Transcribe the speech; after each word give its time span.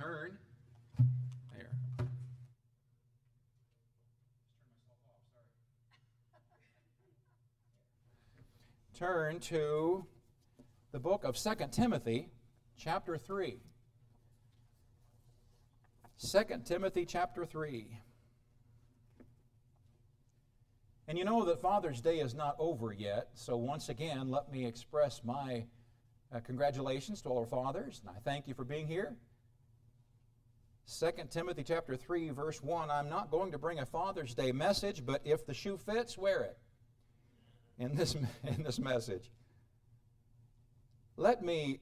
turn. 0.00 0.38
There. 1.52 1.68
Turn 8.98 9.40
to 9.40 10.06
the 10.92 10.98
book 10.98 11.24
of 11.24 11.36
2 11.36 11.50
Timothy, 11.70 12.30
chapter 12.78 13.18
3. 13.18 13.60
2 16.18 16.42
Timothy, 16.64 17.04
chapter 17.04 17.44
3. 17.44 17.98
And 21.08 21.18
you 21.18 21.26
know 21.26 21.44
that 21.44 21.60
Father's 21.60 22.00
Day 22.00 22.20
is 22.20 22.34
not 22.34 22.56
over 22.58 22.92
yet, 22.92 23.28
so 23.34 23.58
once 23.58 23.90
again, 23.90 24.30
let 24.30 24.50
me 24.50 24.64
express 24.64 25.20
my 25.24 25.64
uh, 26.34 26.40
congratulations 26.40 27.20
to 27.22 27.28
all 27.28 27.38
our 27.38 27.46
fathers, 27.46 28.00
and 28.00 28.16
I 28.16 28.20
thank 28.24 28.48
you 28.48 28.54
for 28.54 28.64
being 28.64 28.86
here. 28.86 29.14
2 30.86 31.10
Timothy 31.30 31.62
chapter 31.62 31.96
3 31.96 32.30
verse 32.30 32.62
1 32.62 32.90
I'm 32.90 33.08
not 33.08 33.30
going 33.30 33.52
to 33.52 33.58
bring 33.58 33.78
a 33.78 33.86
Father's 33.86 34.34
Day 34.34 34.52
message, 34.52 35.04
but 35.04 35.20
if 35.24 35.46
the 35.46 35.54
shoe 35.54 35.76
fits, 35.76 36.18
wear 36.18 36.42
it. 36.42 36.58
In 37.78 37.94
this 37.94 38.14
in 38.44 38.62
this 38.62 38.78
message. 38.78 39.30
Let 41.16 41.42
me 41.42 41.80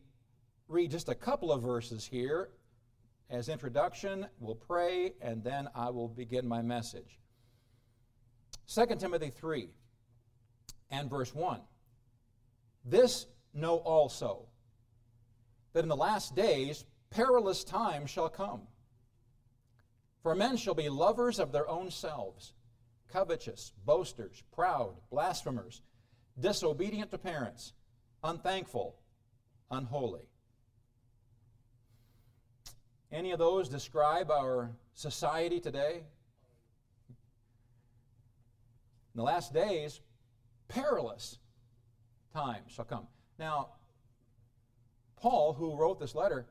read 0.69 0.91
just 0.91 1.09
a 1.09 1.15
couple 1.15 1.53
of 1.53 1.63
verses 1.63 2.07
here 2.07 2.51
as 3.31 3.49
introduction. 3.49 4.27
We'll 4.39 4.55
pray 4.55 5.15
and 5.21 5.43
then 5.43 5.69
I 5.75 5.91
will 5.91 6.09
begin 6.09 6.47
my 6.47 6.63
message. 6.63 7.19
2 8.73 8.87
Timothy 8.99 9.31
3 9.31 9.71
and 10.91 11.09
verse 11.09 11.35
1. 11.35 11.61
This 12.85 13.27
know 13.55 13.77
also, 13.77 14.47
that 15.73 15.83
in 15.83 15.89
the 15.89 15.97
last 15.97 16.35
days 16.35 16.85
perilous 17.11 17.65
times 17.65 18.11
shall 18.11 18.29
come. 18.29 18.63
For 20.23 20.35
men 20.35 20.57
shall 20.57 20.75
be 20.75 20.89
lovers 20.89 21.39
of 21.39 21.53
their 21.53 21.69
own 21.69 21.91
selves, 21.91 22.53
covetous, 23.09 23.73
boasters, 23.85 24.43
proud, 24.53 24.97
blasphemers, 25.11 25.83
disobedient 26.39 27.11
to 27.11 27.19
parents, 27.19 27.73
unthankful, 28.23 28.97
unholy. 29.71 30.29
Any 33.11 33.31
of 33.33 33.39
those 33.39 33.69
describe 33.69 34.31
our 34.31 34.71
society 34.95 35.61
today? 35.61 36.03
In 39.15 39.17
the 39.17 39.23
last 39.23 39.55
days, 39.55 40.01
perilous 40.69 41.39
times 42.35 42.71
shall 42.71 42.85
come. 42.85 43.07
Now, 43.39 43.71
Paul, 45.17 45.55
who 45.55 45.77
wrote 45.77 45.99
this 45.99 46.15
letter, 46.15 46.47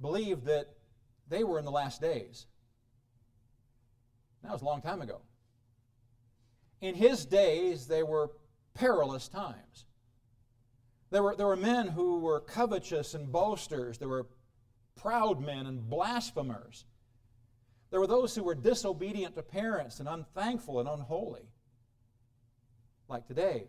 believed 0.00 0.46
that 0.46 0.74
they 1.28 1.44
were 1.44 1.58
in 1.58 1.64
the 1.64 1.70
last 1.70 2.00
days. 2.00 2.46
That 4.46 4.52
was 4.52 4.62
a 4.62 4.66
long 4.66 4.80
time 4.80 5.02
ago. 5.02 5.22
In 6.80 6.94
his 6.94 7.26
days, 7.26 7.88
they 7.88 8.04
were 8.04 8.30
perilous 8.74 9.28
times. 9.28 9.86
There 11.10 11.22
were, 11.22 11.34
there 11.34 11.46
were 11.46 11.56
men 11.56 11.88
who 11.88 12.20
were 12.20 12.40
covetous 12.40 13.14
and 13.14 13.32
boasters. 13.32 13.98
There 13.98 14.08
were 14.08 14.28
proud 14.94 15.40
men 15.40 15.66
and 15.66 15.90
blasphemers. 15.90 16.84
There 17.90 17.98
were 17.98 18.06
those 18.06 18.36
who 18.36 18.44
were 18.44 18.54
disobedient 18.54 19.34
to 19.34 19.42
parents 19.42 19.98
and 19.98 20.08
unthankful 20.08 20.78
and 20.78 20.88
unholy 20.88 21.48
like 23.08 23.26
today. 23.26 23.66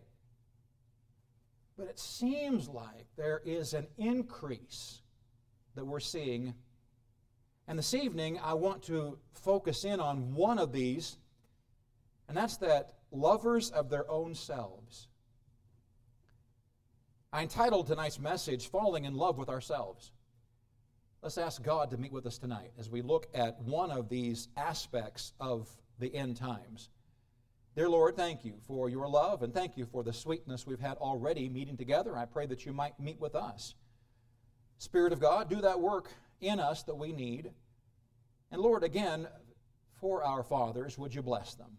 But 1.76 1.88
it 1.88 1.98
seems 1.98 2.68
like 2.68 3.08
there 3.16 3.42
is 3.44 3.74
an 3.74 3.88
increase 3.98 5.02
that 5.74 5.86
we're 5.86 6.00
seeing. 6.00 6.54
And 7.68 7.78
this 7.78 7.94
evening, 7.94 8.40
I 8.42 8.54
want 8.54 8.84
to 8.84 9.18
focus 9.34 9.84
in 9.84 10.00
on 10.00 10.34
one 10.34 10.58
of 10.58 10.72
these, 10.72 11.18
and 12.28 12.38
that's 12.38 12.58
that 12.58 12.94
lovers 13.12 13.72
of 13.72 13.90
their 13.90 14.10
own 14.10 14.36
selves. 14.36 15.08
I 17.34 17.42
entitled 17.42 17.88
tonight's 17.88 18.20
message, 18.20 18.70
Falling 18.70 19.04
in 19.04 19.16
Love 19.16 19.38
with 19.38 19.50
Ourselves. 19.50 20.12
Let's 21.22 21.38
ask 21.38 21.62
God 21.62 21.92
to 21.92 21.98
meet 21.98 22.14
with 22.14 22.26
us 22.26 22.38
tonight 22.38 22.72
as 22.80 22.90
we 22.90 23.02
look 23.02 23.28
at 23.34 23.62
one 23.62 23.92
of 23.92 24.08
these 24.08 24.48
aspects 24.56 25.34
of 25.40 25.70
the 26.00 26.14
end 26.16 26.38
times. 26.38 26.90
Dear 27.76 27.90
Lord, 27.90 28.16
thank 28.16 28.46
you 28.46 28.54
for 28.66 28.90
your 28.90 29.10
love 29.10 29.44
and 29.44 29.54
thank 29.54 29.78
you 29.78 29.86
for 29.86 30.04
the 30.04 30.14
sweetness 30.14 30.66
we've 30.66 30.80
had 30.80 30.98
already 30.98 31.50
meeting 31.50 31.76
together. 31.76 32.18
I 32.18 32.26
pray 32.26 32.46
that 32.46 32.66
you 32.66 32.72
might 32.72 33.00
meet 33.00 33.20
with 33.20 33.36
us. 33.36 33.76
Spirit 34.78 35.12
of 35.12 35.20
God, 35.20 35.50
do 35.50 35.62
that 35.62 35.80
work 35.80 36.10
in 36.40 36.60
us 36.60 36.84
that 36.84 36.96
we 36.96 37.12
need. 37.12 37.52
And 38.52 38.62
Lord, 38.62 38.84
again, 38.84 39.28
for 40.00 40.24
our 40.24 40.44
fathers, 40.44 40.98
would 40.98 41.14
you 41.14 41.22
bless 41.22 41.56
them? 41.56 41.78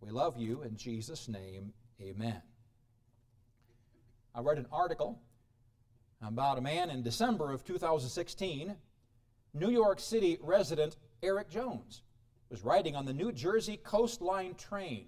We 0.00 0.10
love 0.10 0.36
you. 0.36 0.62
In 0.62 0.76
Jesus' 0.76 1.28
name, 1.28 1.72
amen. 2.00 2.40
I 4.34 4.40
read 4.40 4.58
an 4.58 4.66
article 4.72 5.20
about 6.22 6.58
a 6.58 6.62
man 6.62 6.90
in 6.90 7.02
December 7.02 7.52
of 7.52 7.64
2016. 7.64 8.76
New 9.54 9.70
York 9.70 9.98
City 9.98 10.38
resident 10.40 10.96
Eric 11.22 11.50
Jones 11.50 12.02
was 12.50 12.64
riding 12.64 12.94
on 12.94 13.04
the 13.04 13.12
New 13.12 13.32
Jersey 13.32 13.76
Coastline 13.76 14.54
train 14.54 15.06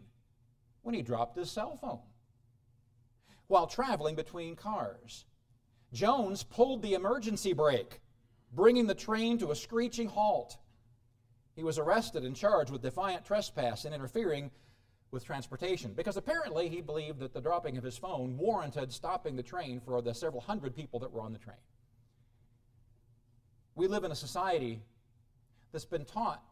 when 0.82 0.94
he 0.94 1.02
dropped 1.02 1.36
his 1.36 1.50
cell 1.50 1.76
phone 1.76 2.00
while 3.46 3.66
traveling 3.66 4.14
between 4.14 4.54
cars. 4.56 5.24
Jones 5.92 6.42
pulled 6.44 6.82
the 6.82 6.94
emergency 6.94 7.52
brake, 7.52 8.00
bringing 8.52 8.86
the 8.86 8.94
train 8.94 9.38
to 9.38 9.50
a 9.50 9.56
screeching 9.56 10.08
halt. 10.08 10.56
He 11.60 11.64
was 11.64 11.78
arrested 11.78 12.24
and 12.24 12.34
charged 12.34 12.70
with 12.70 12.80
defiant 12.80 13.26
trespass 13.26 13.84
and 13.84 13.94
interfering 13.94 14.50
with 15.10 15.26
transportation 15.26 15.92
because 15.92 16.16
apparently 16.16 16.70
he 16.70 16.80
believed 16.80 17.18
that 17.18 17.34
the 17.34 17.40
dropping 17.42 17.76
of 17.76 17.84
his 17.84 17.98
phone 17.98 18.38
warranted 18.38 18.90
stopping 18.90 19.36
the 19.36 19.42
train 19.42 19.78
for 19.78 20.00
the 20.00 20.14
several 20.14 20.40
hundred 20.40 20.74
people 20.74 20.98
that 21.00 21.12
were 21.12 21.20
on 21.20 21.34
the 21.34 21.38
train. 21.38 21.58
We 23.74 23.88
live 23.88 24.04
in 24.04 24.10
a 24.10 24.14
society 24.14 24.80
that's 25.70 25.84
been 25.84 26.06
taught 26.06 26.42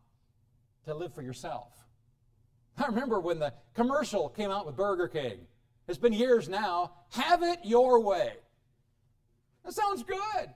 to 0.84 0.94
live 0.94 1.14
for 1.14 1.22
yourself. 1.22 1.72
I 2.76 2.84
remember 2.84 3.18
when 3.18 3.38
the 3.38 3.54
commercial 3.72 4.28
came 4.28 4.50
out 4.50 4.66
with 4.66 4.76
Burger 4.76 5.08
King. 5.08 5.38
It's 5.88 5.96
been 5.96 6.12
years 6.12 6.50
now. 6.50 6.92
Have 7.12 7.42
it 7.42 7.60
your 7.64 8.02
way. 8.02 8.34
That 9.64 9.72
sounds 9.72 10.02
good 10.02 10.50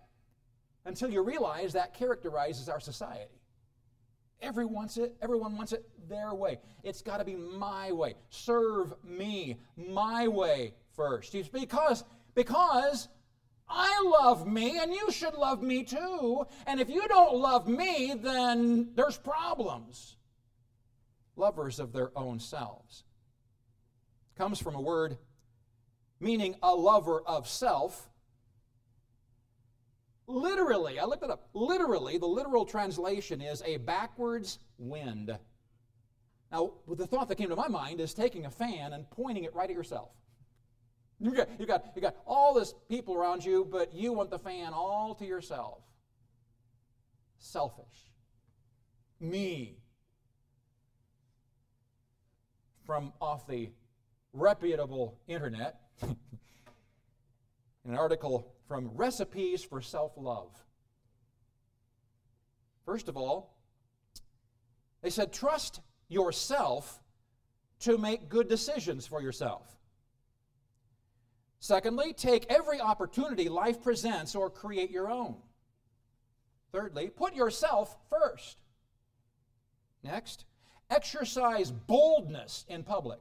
until 0.84 1.08
you 1.08 1.22
realize 1.22 1.72
that 1.72 1.94
characterizes 1.94 2.68
our 2.68 2.80
society. 2.80 3.41
Everyone 4.42 4.74
wants 4.74 4.96
it, 4.96 5.14
everyone 5.22 5.56
wants 5.56 5.72
it 5.72 5.88
their 6.08 6.34
way. 6.34 6.58
It's 6.82 7.00
got 7.00 7.18
to 7.18 7.24
be 7.24 7.36
my 7.36 7.92
way. 7.92 8.14
Serve 8.28 8.92
me 9.04 9.58
my 9.76 10.28
way 10.28 10.74
first. 10.94 11.34
Because 11.52 12.04
because 12.34 13.08
I 13.68 14.02
love 14.20 14.46
me 14.46 14.78
and 14.78 14.92
you 14.92 15.10
should 15.10 15.34
love 15.34 15.62
me 15.62 15.84
too. 15.84 16.44
And 16.66 16.80
if 16.80 16.90
you 16.90 17.06
don't 17.08 17.36
love 17.36 17.68
me, 17.68 18.14
then 18.20 18.90
there's 18.94 19.16
problems 19.16 20.16
lovers 21.36 21.78
of 21.78 21.92
their 21.92 22.10
own 22.16 22.38
selves. 22.38 23.04
Comes 24.36 24.58
from 24.60 24.74
a 24.74 24.80
word 24.80 25.16
meaning 26.20 26.54
a 26.62 26.74
lover 26.74 27.20
of 27.26 27.48
self. 27.48 28.08
Literally, 30.32 30.98
I 30.98 31.04
looked 31.04 31.22
it 31.22 31.30
up. 31.30 31.48
Literally, 31.52 32.16
the 32.16 32.26
literal 32.26 32.64
translation 32.64 33.42
is 33.42 33.62
a 33.66 33.76
backwards 33.76 34.58
wind. 34.78 35.36
Now, 36.50 36.72
the 36.88 37.06
thought 37.06 37.28
that 37.28 37.36
came 37.36 37.50
to 37.50 37.56
my 37.56 37.68
mind 37.68 38.00
is 38.00 38.14
taking 38.14 38.46
a 38.46 38.50
fan 38.50 38.94
and 38.94 39.08
pointing 39.10 39.44
it 39.44 39.54
right 39.54 39.68
at 39.68 39.76
yourself. 39.76 40.10
You 41.20 41.34
got, 41.34 41.48
you 41.60 41.66
got, 41.66 41.84
you 41.94 42.00
got 42.02 42.16
all 42.26 42.54
this 42.54 42.74
people 42.88 43.14
around 43.14 43.44
you, 43.44 43.66
but 43.70 43.94
you 43.94 44.12
want 44.12 44.30
the 44.30 44.38
fan 44.38 44.72
all 44.72 45.14
to 45.16 45.26
yourself. 45.26 45.82
Selfish. 47.38 48.10
Me 49.20 49.76
from 52.86 53.12
off 53.20 53.46
the 53.46 53.70
reputable 54.32 55.20
internet, 55.28 55.80
an 57.86 57.96
article 57.96 58.52
from 58.68 58.90
Recipes 58.94 59.62
for 59.62 59.80
Self 59.80 60.12
Love. 60.16 60.50
First 62.84 63.08
of 63.08 63.16
all, 63.16 63.56
they 65.02 65.10
said, 65.10 65.32
trust 65.32 65.80
yourself 66.08 67.00
to 67.80 67.98
make 67.98 68.28
good 68.28 68.48
decisions 68.48 69.06
for 69.06 69.20
yourself. 69.20 69.76
Secondly, 71.58 72.12
take 72.12 72.46
every 72.48 72.80
opportunity 72.80 73.48
life 73.48 73.82
presents 73.82 74.34
or 74.34 74.50
create 74.50 74.90
your 74.90 75.10
own. 75.10 75.36
Thirdly, 76.72 77.08
put 77.08 77.34
yourself 77.34 77.96
first. 78.10 78.60
Next, 80.02 80.44
Exercise 80.92 81.70
boldness 81.70 82.66
in 82.68 82.82
public. 82.84 83.20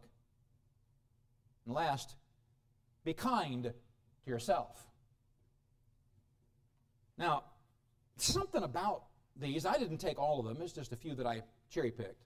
And 1.65 1.73
last, 1.73 2.17
be 3.05 3.13
kind 3.13 3.71
to 4.25 4.29
yourself. 4.29 4.85
Now, 7.18 7.44
something 8.18 8.63
about 8.63 9.03
these, 9.35 9.65
I 9.65 9.77
didn't 9.77 9.97
take 9.97 10.19
all 10.19 10.39
of 10.39 10.45
them, 10.45 10.62
it's 10.62 10.73
just 10.73 10.91
a 10.91 10.95
few 10.95 11.15
that 11.15 11.25
I 11.25 11.44
cherry 11.69 11.91
picked. 11.91 12.23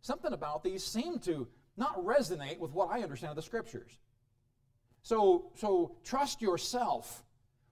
Something 0.00 0.32
about 0.32 0.64
these 0.64 0.84
seemed 0.84 1.22
to 1.24 1.46
not 1.76 1.96
resonate 2.04 2.58
with 2.58 2.72
what 2.72 2.90
I 2.90 3.02
understand 3.02 3.30
of 3.30 3.36
the 3.36 3.42
scriptures. 3.42 3.98
So, 5.02 5.50
so 5.54 5.96
trust 6.04 6.42
yourself. 6.42 7.24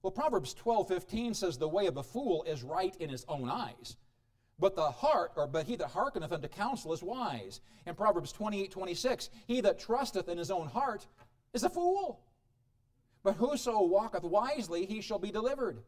Well, 0.02 0.11
Proverbs 0.11 0.55
12 0.55 0.88
15 0.88 1.34
says, 1.34 1.58
The 1.58 1.69
way 1.69 1.87
of 1.87 1.96
a 1.96 2.02
fool 2.02 2.44
is 2.44 2.62
right 2.62 2.94
in 2.96 3.11
his 3.11 3.25
own 3.28 3.49
eyes. 3.49 3.96
But 4.58 4.76
the 4.76 4.90
heart, 4.90 5.32
or 5.37 5.46
but 5.46 5.67
he 5.67 5.76
that 5.76 5.88
hearkeneth 5.88 6.32
unto 6.32 6.49
counsel 6.49 6.93
is 6.93 7.02
wise. 7.02 7.61
In 7.87 7.94
Proverbs 7.94 8.31
28 8.32 8.70
26, 8.70 9.31
he 9.46 9.61
that 9.62 9.78
trusteth 9.78 10.28
in 10.28 10.38
his 10.38 10.50
own 10.50 10.69
heart 10.69 11.06
is 11.55 11.64
a 11.64 11.70
fool. 11.70 12.20
But 13.22 13.34
whoso 13.34 13.82
walketh 13.82 14.25
wisely, 14.25 14.87
he 14.87 15.00
shall 15.00 15.19
be 15.19 15.31
delivered. 15.31 15.82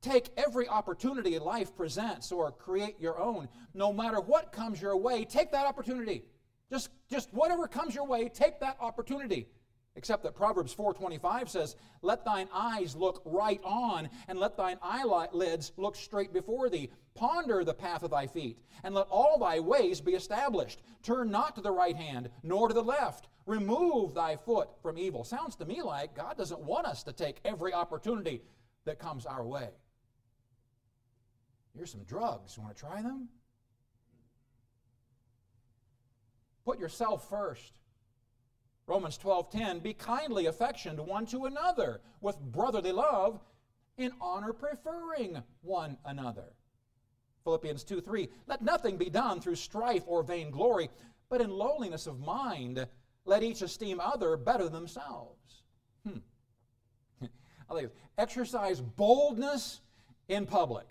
Take 0.00 0.30
every 0.36 0.68
opportunity 0.68 1.38
life 1.38 1.76
presents 1.76 2.30
or 2.30 2.52
create 2.52 3.00
your 3.00 3.20
own. 3.20 3.48
No 3.74 3.92
matter 3.92 4.20
what 4.20 4.52
comes 4.52 4.80
your 4.80 4.96
way, 4.96 5.24
take 5.24 5.50
that 5.52 5.66
opportunity. 5.66 6.24
Just, 6.70 6.90
just 7.10 7.32
whatever 7.32 7.66
comes 7.66 7.94
your 7.94 8.06
way, 8.06 8.28
take 8.28 8.60
that 8.60 8.76
opportunity. 8.80 9.48
Except 9.98 10.22
that 10.22 10.36
Proverbs 10.36 10.72
4:25 10.72 11.50
says, 11.50 11.74
"Let 12.02 12.24
thine 12.24 12.48
eyes 12.52 12.94
look 12.94 13.20
right 13.24 13.60
on, 13.64 14.08
and 14.28 14.38
let 14.38 14.56
thine 14.56 14.78
eyelids 14.80 15.72
look 15.76 15.96
straight 15.96 16.32
before 16.32 16.70
thee. 16.70 16.92
Ponder 17.14 17.64
the 17.64 17.74
path 17.74 18.04
of 18.04 18.12
thy 18.12 18.28
feet, 18.28 18.64
and 18.84 18.94
let 18.94 19.08
all 19.08 19.38
thy 19.38 19.58
ways 19.58 20.00
be 20.00 20.14
established. 20.14 20.80
Turn 21.02 21.32
not 21.32 21.56
to 21.56 21.60
the 21.60 21.72
right 21.72 21.96
hand, 21.96 22.30
nor 22.44 22.68
to 22.68 22.74
the 22.74 22.80
left. 22.80 23.26
Remove 23.44 24.14
thy 24.14 24.36
foot 24.36 24.70
from 24.80 24.96
evil." 24.96 25.24
Sounds 25.24 25.56
to 25.56 25.64
me 25.64 25.82
like 25.82 26.14
God 26.14 26.36
doesn't 26.36 26.60
want 26.60 26.86
us 26.86 27.02
to 27.02 27.12
take 27.12 27.40
every 27.44 27.74
opportunity 27.74 28.44
that 28.84 29.00
comes 29.00 29.26
our 29.26 29.44
way. 29.44 29.74
Here's 31.74 31.90
some 31.90 32.04
drugs. 32.04 32.56
You 32.56 32.62
want 32.62 32.76
to 32.76 32.80
try 32.80 33.02
them? 33.02 33.30
Put 36.64 36.78
yourself 36.78 37.28
first. 37.28 37.80
Romans 38.88 39.18
12:10 39.18 39.82
be 39.82 39.92
kindly 39.92 40.46
affectioned 40.46 40.98
one 40.98 41.26
to 41.26 41.44
another 41.44 42.00
with 42.22 42.40
brotherly 42.40 42.90
love 42.90 43.38
in 43.98 44.12
honor 44.18 44.54
preferring 44.54 45.42
one 45.60 45.98
another. 46.06 46.54
Philippians 47.44 47.84
2:3 47.84 48.30
let 48.46 48.62
nothing 48.62 48.96
be 48.96 49.10
done 49.10 49.40
through 49.40 49.56
strife 49.56 50.04
or 50.06 50.22
vainglory 50.22 50.88
but 51.28 51.42
in 51.42 51.50
lowliness 51.50 52.06
of 52.06 52.18
mind 52.18 52.88
let 53.26 53.42
each 53.42 53.60
esteem 53.60 54.00
other 54.00 54.38
better 54.38 54.64
than 54.64 54.72
themselves. 54.72 55.62
Hmm. 56.06 57.26
Exercise 58.16 58.80
boldness 58.80 59.82
in 60.28 60.46
public. 60.46 60.86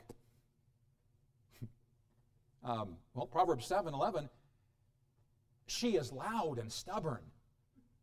Um, 2.63 2.97
well, 3.13 3.27
Proverbs 3.27 3.65
7 3.65 3.93
11, 3.93 4.29
she 5.67 5.95
is 5.95 6.11
loud 6.11 6.57
and 6.59 6.69
stubborn. 6.69 7.21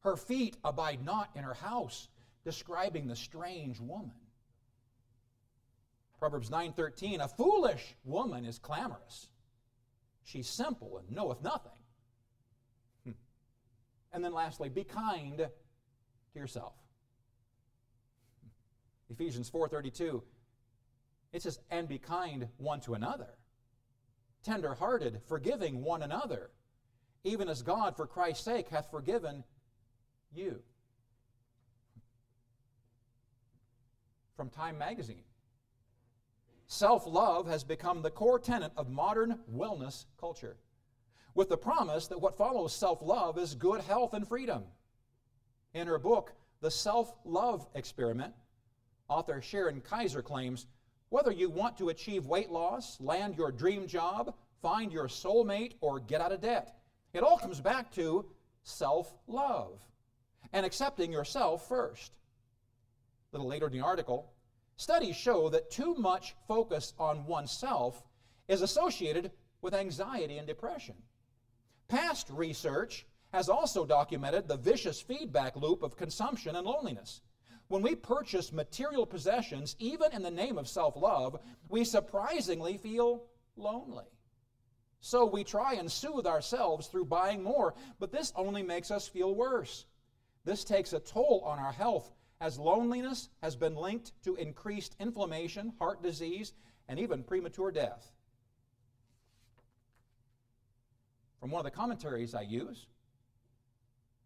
Her 0.04 0.16
feet 0.16 0.56
abide 0.62 1.04
not 1.04 1.30
in 1.34 1.42
her 1.42 1.54
house, 1.54 2.08
describing 2.44 3.08
the 3.08 3.16
strange 3.16 3.80
woman. 3.80 4.12
Proverbs 6.18 6.50
9:13 6.50 7.20
A 7.20 7.28
foolish 7.28 7.96
woman 8.04 8.44
is 8.44 8.58
clamorous. 8.58 9.28
She's 10.22 10.48
simple 10.48 10.98
and 10.98 11.10
knoweth 11.10 11.42
nothing. 11.42 11.82
Hmm. 13.04 13.12
And 14.12 14.24
then 14.24 14.32
lastly, 14.32 14.68
be 14.68 14.84
kind 14.84 15.38
to 15.38 16.38
yourself. 16.38 16.74
Ephesians 19.08 19.50
4:32 19.50 20.22
it 21.34 21.42
says 21.42 21.58
and 21.68 21.88
be 21.88 21.98
kind 21.98 22.48
one 22.58 22.80
to 22.82 22.94
another. 22.94 23.34
Tender-hearted, 24.44 25.20
forgiving 25.26 25.82
one 25.82 26.02
another, 26.02 26.52
even 27.24 27.48
as 27.48 27.60
God 27.60 27.96
for 27.96 28.06
Christ's 28.06 28.44
sake 28.44 28.68
hath 28.68 28.88
forgiven 28.88 29.42
you. 30.36 30.60
From 34.36 34.50
Time 34.50 34.78
Magazine. 34.78 35.22
Self 36.66 37.06
love 37.06 37.46
has 37.46 37.62
become 37.62 38.02
the 38.02 38.10
core 38.10 38.38
tenet 38.38 38.72
of 38.76 38.90
modern 38.90 39.38
wellness 39.54 40.06
culture, 40.18 40.56
with 41.34 41.48
the 41.48 41.56
promise 41.56 42.08
that 42.08 42.20
what 42.20 42.36
follows 42.36 42.74
self 42.74 43.00
love 43.02 43.38
is 43.38 43.54
good 43.54 43.80
health 43.82 44.14
and 44.14 44.26
freedom. 44.26 44.64
In 45.74 45.86
her 45.86 45.98
book, 45.98 46.32
The 46.60 46.70
Self 46.70 47.14
Love 47.24 47.66
Experiment, 47.74 48.34
author 49.08 49.40
Shannon 49.40 49.82
Kaiser 49.82 50.22
claims 50.22 50.66
whether 51.10 51.30
you 51.30 51.48
want 51.48 51.78
to 51.78 51.90
achieve 51.90 52.26
weight 52.26 52.50
loss, 52.50 53.00
land 53.00 53.36
your 53.36 53.52
dream 53.52 53.86
job, 53.86 54.34
find 54.60 54.92
your 54.92 55.06
soulmate, 55.06 55.74
or 55.80 56.00
get 56.00 56.20
out 56.20 56.32
of 56.32 56.40
debt, 56.40 56.76
it 57.12 57.22
all 57.22 57.38
comes 57.38 57.60
back 57.60 57.92
to 57.92 58.24
self 58.64 59.14
love 59.28 59.78
and 60.54 60.64
accepting 60.64 61.12
yourself 61.12 61.68
first. 61.68 62.12
A 63.32 63.36
little 63.36 63.50
later 63.50 63.66
in 63.66 63.72
the 63.72 63.80
article, 63.80 64.32
studies 64.76 65.16
show 65.16 65.48
that 65.50 65.70
too 65.70 65.94
much 65.96 66.36
focus 66.46 66.94
on 66.96 67.26
oneself 67.26 68.02
is 68.46 68.62
associated 68.62 69.32
with 69.60 69.74
anxiety 69.74 70.38
and 70.38 70.46
depression. 70.46 70.94
Past 71.88 72.30
research 72.30 73.04
has 73.32 73.48
also 73.48 73.84
documented 73.84 74.46
the 74.46 74.56
vicious 74.56 75.00
feedback 75.00 75.56
loop 75.56 75.82
of 75.82 75.96
consumption 75.96 76.54
and 76.54 76.64
loneliness. 76.64 77.20
When 77.66 77.82
we 77.82 77.96
purchase 77.96 78.52
material 78.52 79.06
possessions, 79.06 79.74
even 79.80 80.12
in 80.12 80.22
the 80.22 80.30
name 80.30 80.56
of 80.56 80.68
self 80.68 80.94
love, 80.96 81.40
we 81.68 81.84
surprisingly 81.84 82.78
feel 82.78 83.24
lonely. 83.56 84.04
So 85.00 85.26
we 85.26 85.42
try 85.42 85.74
and 85.74 85.90
soothe 85.90 86.26
ourselves 86.26 86.86
through 86.86 87.06
buying 87.06 87.42
more, 87.42 87.74
but 87.98 88.12
this 88.12 88.32
only 88.36 88.62
makes 88.62 88.92
us 88.92 89.08
feel 89.08 89.34
worse. 89.34 89.86
This 90.44 90.64
takes 90.64 90.92
a 90.92 91.00
toll 91.00 91.42
on 91.44 91.58
our 91.58 91.72
health 91.72 92.12
as 92.40 92.58
loneliness 92.58 93.30
has 93.42 93.56
been 93.56 93.74
linked 93.74 94.12
to 94.24 94.34
increased 94.36 94.96
inflammation, 95.00 95.72
heart 95.78 96.02
disease, 96.02 96.52
and 96.88 96.98
even 96.98 97.22
premature 97.22 97.70
death. 97.70 98.12
From 101.40 101.50
one 101.50 101.60
of 101.60 101.64
the 101.64 101.76
commentaries 101.76 102.34
I 102.34 102.42
use, 102.42 102.86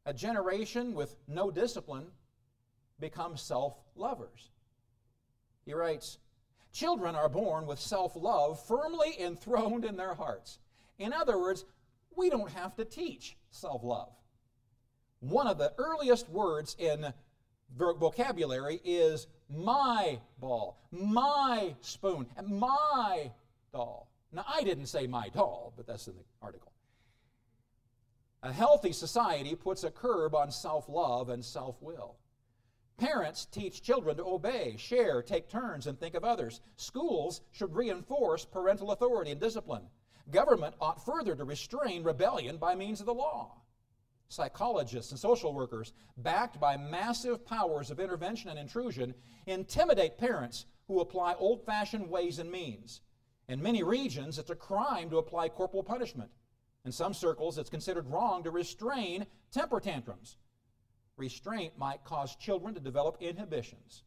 a 0.06 0.14
generation 0.14 0.94
with 0.94 1.16
no 1.26 1.50
discipline 1.50 2.06
becomes 2.98 3.40
self 3.40 3.74
lovers. 3.94 4.50
He 5.64 5.74
writes, 5.74 6.18
Children 6.72 7.14
are 7.14 7.28
born 7.28 7.66
with 7.66 7.80
self 7.80 8.16
love 8.16 8.64
firmly 8.66 9.20
enthroned 9.20 9.84
in 9.84 9.96
their 9.96 10.14
hearts. 10.14 10.58
In 10.98 11.12
other 11.12 11.38
words, 11.38 11.64
we 12.16 12.30
don't 12.30 12.50
have 12.50 12.74
to 12.76 12.84
teach 12.84 13.36
self 13.50 13.82
love. 13.84 14.12
One 15.20 15.48
of 15.48 15.58
the 15.58 15.72
earliest 15.78 16.28
words 16.28 16.76
in 16.78 17.12
vocabulary 17.76 18.80
is 18.84 19.26
my 19.50 20.20
ball, 20.38 20.78
my 20.92 21.74
spoon, 21.80 22.26
my 22.46 23.32
doll. 23.72 24.08
Now, 24.32 24.44
I 24.46 24.62
didn't 24.62 24.86
say 24.86 25.06
my 25.06 25.28
doll, 25.30 25.72
but 25.76 25.86
that's 25.86 26.06
in 26.06 26.14
the 26.14 26.24
article. 26.40 26.72
A 28.42 28.52
healthy 28.52 28.92
society 28.92 29.56
puts 29.56 29.82
a 29.82 29.90
curb 29.90 30.34
on 30.34 30.52
self 30.52 30.88
love 30.88 31.30
and 31.30 31.44
self 31.44 31.82
will. 31.82 32.16
Parents 32.96 33.46
teach 33.46 33.82
children 33.82 34.16
to 34.16 34.24
obey, 34.24 34.76
share, 34.78 35.22
take 35.22 35.48
turns, 35.48 35.86
and 35.86 35.98
think 35.98 36.14
of 36.14 36.24
others. 36.24 36.60
Schools 36.76 37.40
should 37.50 37.74
reinforce 37.74 38.44
parental 38.44 38.92
authority 38.92 39.32
and 39.32 39.40
discipline. 39.40 39.88
Government 40.30 40.74
ought 40.80 41.04
further 41.04 41.34
to 41.34 41.44
restrain 41.44 42.04
rebellion 42.04 42.58
by 42.58 42.74
means 42.74 43.00
of 43.00 43.06
the 43.06 43.14
law 43.14 43.58
psychologists 44.28 45.10
and 45.10 45.18
social 45.18 45.52
workers, 45.52 45.92
backed 46.18 46.60
by 46.60 46.76
massive 46.76 47.44
powers 47.44 47.90
of 47.90 47.98
intervention 47.98 48.50
and 48.50 48.58
intrusion, 48.58 49.14
intimidate 49.46 50.18
parents 50.18 50.66
who 50.86 51.00
apply 51.00 51.34
old 51.34 51.64
fashioned 51.64 52.08
ways 52.08 52.38
and 52.38 52.50
means. 52.50 53.00
In 53.48 53.62
many 53.62 53.82
regions, 53.82 54.38
it's 54.38 54.50
a 54.50 54.54
crime 54.54 55.08
to 55.10 55.18
apply 55.18 55.48
corporal 55.48 55.82
punishment. 55.82 56.30
In 56.84 56.92
some 56.92 57.14
circles, 57.14 57.58
it's 57.58 57.70
considered 57.70 58.10
wrong 58.10 58.42
to 58.44 58.50
restrain 58.50 59.26
temper 59.50 59.80
tantrums. 59.80 60.36
Restraint 61.16 61.76
might 61.78 62.04
cause 62.04 62.36
children 62.36 62.74
to 62.74 62.80
develop 62.80 63.16
inhibitions. 63.20 64.04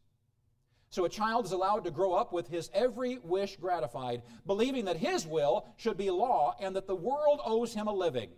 So 0.90 1.04
a 1.04 1.08
child 1.08 1.46
is 1.46 1.52
allowed 1.52 1.84
to 1.84 1.90
grow 1.90 2.12
up 2.12 2.32
with 2.32 2.48
his 2.48 2.70
every 2.74 3.18
wish 3.18 3.56
gratified, 3.56 4.22
believing 4.46 4.84
that 4.84 4.96
his 4.96 5.26
will 5.26 5.66
should 5.76 5.96
be 5.96 6.10
law 6.10 6.54
and 6.60 6.76
that 6.76 6.86
the 6.86 6.94
world 6.94 7.40
owes 7.44 7.74
him 7.74 7.86
a 7.86 7.92
living. 7.92 8.30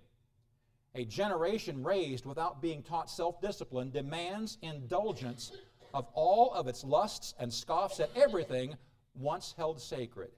A 0.94 1.04
generation 1.04 1.82
raised 1.82 2.24
without 2.24 2.62
being 2.62 2.82
taught 2.82 3.10
self 3.10 3.40
discipline 3.40 3.90
demands 3.90 4.58
indulgence 4.62 5.52
of 5.92 6.06
all 6.14 6.52
of 6.52 6.68
its 6.68 6.84
lusts 6.84 7.34
and 7.38 7.52
scoffs 7.52 8.00
at 8.00 8.10
everything 8.16 8.76
once 9.14 9.54
held 9.56 9.80
sacred. 9.80 10.30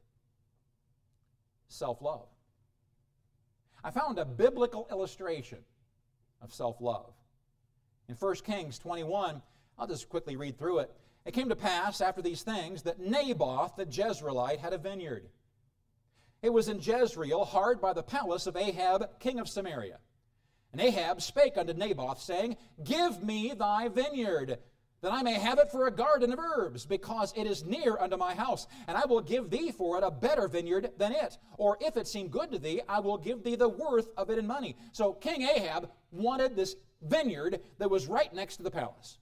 Self 1.68 2.00
love. 2.00 2.28
I 3.84 3.90
found 3.90 4.18
a 4.18 4.25
biblical 4.25 4.88
illustration 4.90 5.58
of 6.40 6.52
self 6.52 6.80
love. 6.80 7.12
In 8.08 8.14
1 8.14 8.34
Kings 8.36 8.78
21, 8.78 9.42
I'll 9.78 9.86
just 9.86 10.08
quickly 10.08 10.36
read 10.36 10.58
through 10.58 10.78
it. 10.80 10.90
It 11.25 11.34
came 11.34 11.48
to 11.48 11.56
pass 11.56 12.00
after 12.00 12.22
these 12.22 12.42
things 12.42 12.82
that 12.82 13.00
Naboth 13.00 13.76
the 13.76 13.84
Jezreelite 13.84 14.58
had 14.58 14.72
a 14.72 14.78
vineyard. 14.78 15.28
It 16.40 16.52
was 16.52 16.68
in 16.68 16.80
Jezreel, 16.80 17.44
hard 17.44 17.80
by 17.80 17.92
the 17.92 18.02
palace 18.02 18.46
of 18.46 18.56
Ahab, 18.56 19.18
king 19.18 19.40
of 19.40 19.48
Samaria. 19.48 19.98
And 20.76 20.87
Ahab 20.87 21.23
spake 21.23 21.56
unto 21.56 21.73
Naboth, 21.73 22.21
saying, 22.21 22.59
Give 22.85 23.23
me 23.23 23.54
thy 23.54 23.88
vineyard, 23.88 24.59
that 25.00 25.11
I 25.11 25.23
may 25.23 25.33
have 25.33 25.59
it 25.59 25.71
for 25.71 25.87
a 25.87 25.90
garden 25.90 26.35
of 26.35 26.38
herbs, 26.38 26.85
because 26.85 27.33
it 27.35 27.47
is 27.47 27.64
near 27.64 27.97
unto 27.97 28.18
my 28.18 28.35
house, 28.35 28.66
and 28.87 28.95
I 28.95 29.06
will 29.06 29.23
give 29.23 29.49
thee 29.49 29.73
for 29.73 29.97
it 29.97 30.04
a 30.04 30.11
better 30.11 30.49
vineyard 30.49 30.90
than 30.99 31.12
it. 31.12 31.38
Or 31.56 31.78
if 31.80 31.97
it 31.97 32.06
seem 32.06 32.28
good 32.28 32.52
to 32.52 32.59
thee, 32.59 32.83
I 32.87 33.00
will 33.00 33.16
give 33.16 33.42
thee 33.42 33.54
the 33.54 33.71
worth 33.71 34.11
of 34.18 34.28
it 34.28 34.37
in 34.37 34.47
money. 34.47 34.76
So 34.92 35.14
King 35.14 35.49
Ahab 35.49 35.88
wanted 36.11 36.54
this 36.54 36.76
vineyard 37.00 37.61
that 37.78 37.90
was 37.90 38.06
right 38.06 38.33
next 38.35 38.59
to 38.59 38.62
the 38.62 38.71
palace. 38.71 39.16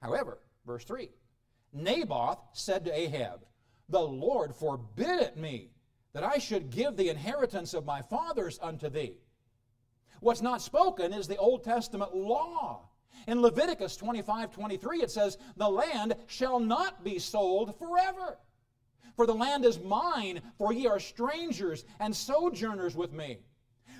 However, 0.00 0.38
Verse 0.64 0.84
3 0.84 1.08
Naboth 1.72 2.38
said 2.52 2.84
to 2.84 2.96
Ahab, 2.96 3.40
The 3.88 3.98
Lord 3.98 4.54
forbid 4.54 5.20
it 5.20 5.36
me 5.36 5.70
that 6.12 6.22
I 6.22 6.38
should 6.38 6.70
give 6.70 6.96
the 6.96 7.08
inheritance 7.08 7.74
of 7.74 7.84
my 7.84 8.02
fathers 8.02 8.60
unto 8.62 8.88
thee. 8.88 9.16
What's 10.22 10.40
not 10.40 10.62
spoken 10.62 11.12
is 11.12 11.26
the 11.26 11.36
Old 11.36 11.64
Testament 11.64 12.14
law. 12.14 12.88
In 13.26 13.42
Leviticus 13.42 13.96
25 13.96 14.52
23, 14.52 15.02
it 15.02 15.10
says, 15.10 15.36
The 15.56 15.68
land 15.68 16.14
shall 16.28 16.60
not 16.60 17.02
be 17.02 17.18
sold 17.18 17.76
forever. 17.76 18.38
For 19.16 19.26
the 19.26 19.34
land 19.34 19.64
is 19.64 19.80
mine, 19.80 20.40
for 20.58 20.72
ye 20.72 20.86
are 20.86 21.00
strangers 21.00 21.84
and 21.98 22.14
sojourners 22.14 22.94
with 22.94 23.12
me. 23.12 23.38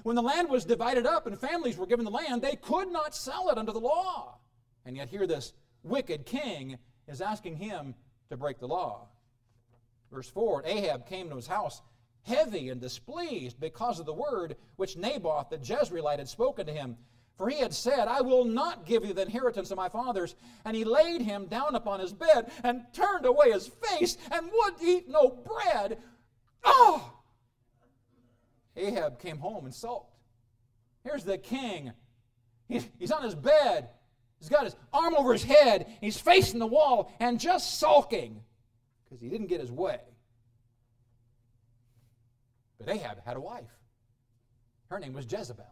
When 0.04 0.14
the 0.14 0.22
land 0.22 0.48
was 0.48 0.64
divided 0.64 1.06
up 1.06 1.26
and 1.26 1.36
families 1.36 1.76
were 1.76 1.86
given 1.86 2.04
the 2.04 2.10
land, 2.12 2.40
they 2.40 2.56
could 2.56 2.92
not 2.92 3.16
sell 3.16 3.50
it 3.50 3.58
under 3.58 3.72
the 3.72 3.80
law. 3.80 4.38
And 4.86 4.96
yet, 4.96 5.08
here 5.08 5.26
this 5.26 5.52
wicked 5.82 6.24
king 6.24 6.78
is 7.08 7.20
asking 7.20 7.56
him 7.56 7.96
to 8.30 8.36
break 8.36 8.60
the 8.60 8.68
law. 8.68 9.08
Verse 10.12 10.28
4 10.28 10.62
Ahab 10.66 11.04
came 11.06 11.28
to 11.30 11.36
his 11.36 11.48
house 11.48 11.82
heavy 12.22 12.68
and 12.70 12.80
displeased 12.80 13.58
because 13.60 14.00
of 14.00 14.06
the 14.06 14.12
word 14.12 14.56
which 14.76 14.96
Naboth 14.96 15.50
the 15.50 15.58
Jezreelite 15.58 16.18
had 16.18 16.28
spoken 16.28 16.66
to 16.66 16.72
him. 16.72 16.96
For 17.36 17.48
he 17.48 17.58
had 17.58 17.74
said, 17.74 18.08
I 18.08 18.20
will 18.20 18.44
not 18.44 18.86
give 18.86 19.04
you 19.04 19.14
the 19.14 19.22
inheritance 19.22 19.70
of 19.70 19.76
my 19.76 19.88
fathers. 19.88 20.34
And 20.64 20.76
he 20.76 20.84
laid 20.84 21.22
him 21.22 21.46
down 21.46 21.74
upon 21.74 22.00
his 22.00 22.12
bed 22.12 22.52
and 22.62 22.82
turned 22.92 23.26
away 23.26 23.50
his 23.50 23.68
face 23.68 24.16
and 24.30 24.50
would 24.52 24.74
eat 24.80 25.08
no 25.08 25.28
bread. 25.28 25.98
Oh! 26.62 27.12
Ahab 28.76 29.18
came 29.18 29.38
home 29.38 29.64
and 29.64 29.74
sulked. 29.74 30.14
Here's 31.04 31.24
the 31.24 31.38
king. 31.38 31.92
He's 32.68 33.10
on 33.10 33.22
his 33.22 33.34
bed. 33.34 33.88
He's 34.38 34.48
got 34.48 34.64
his 34.64 34.74
arm 34.92 35.14
over 35.14 35.32
his 35.32 35.44
head, 35.44 35.86
he's 36.00 36.18
facing 36.18 36.58
the 36.58 36.66
wall 36.66 37.12
and 37.20 37.38
just 37.38 37.78
sulking 37.78 38.42
because 39.04 39.20
he 39.22 39.28
didn't 39.28 39.46
get 39.46 39.60
his 39.60 39.70
way. 39.70 40.00
But 42.84 42.96
Ahab 42.96 43.18
had 43.24 43.36
a 43.36 43.40
wife. 43.40 43.70
Her 44.88 44.98
name 44.98 45.12
was 45.12 45.30
Jezebel. 45.30 45.64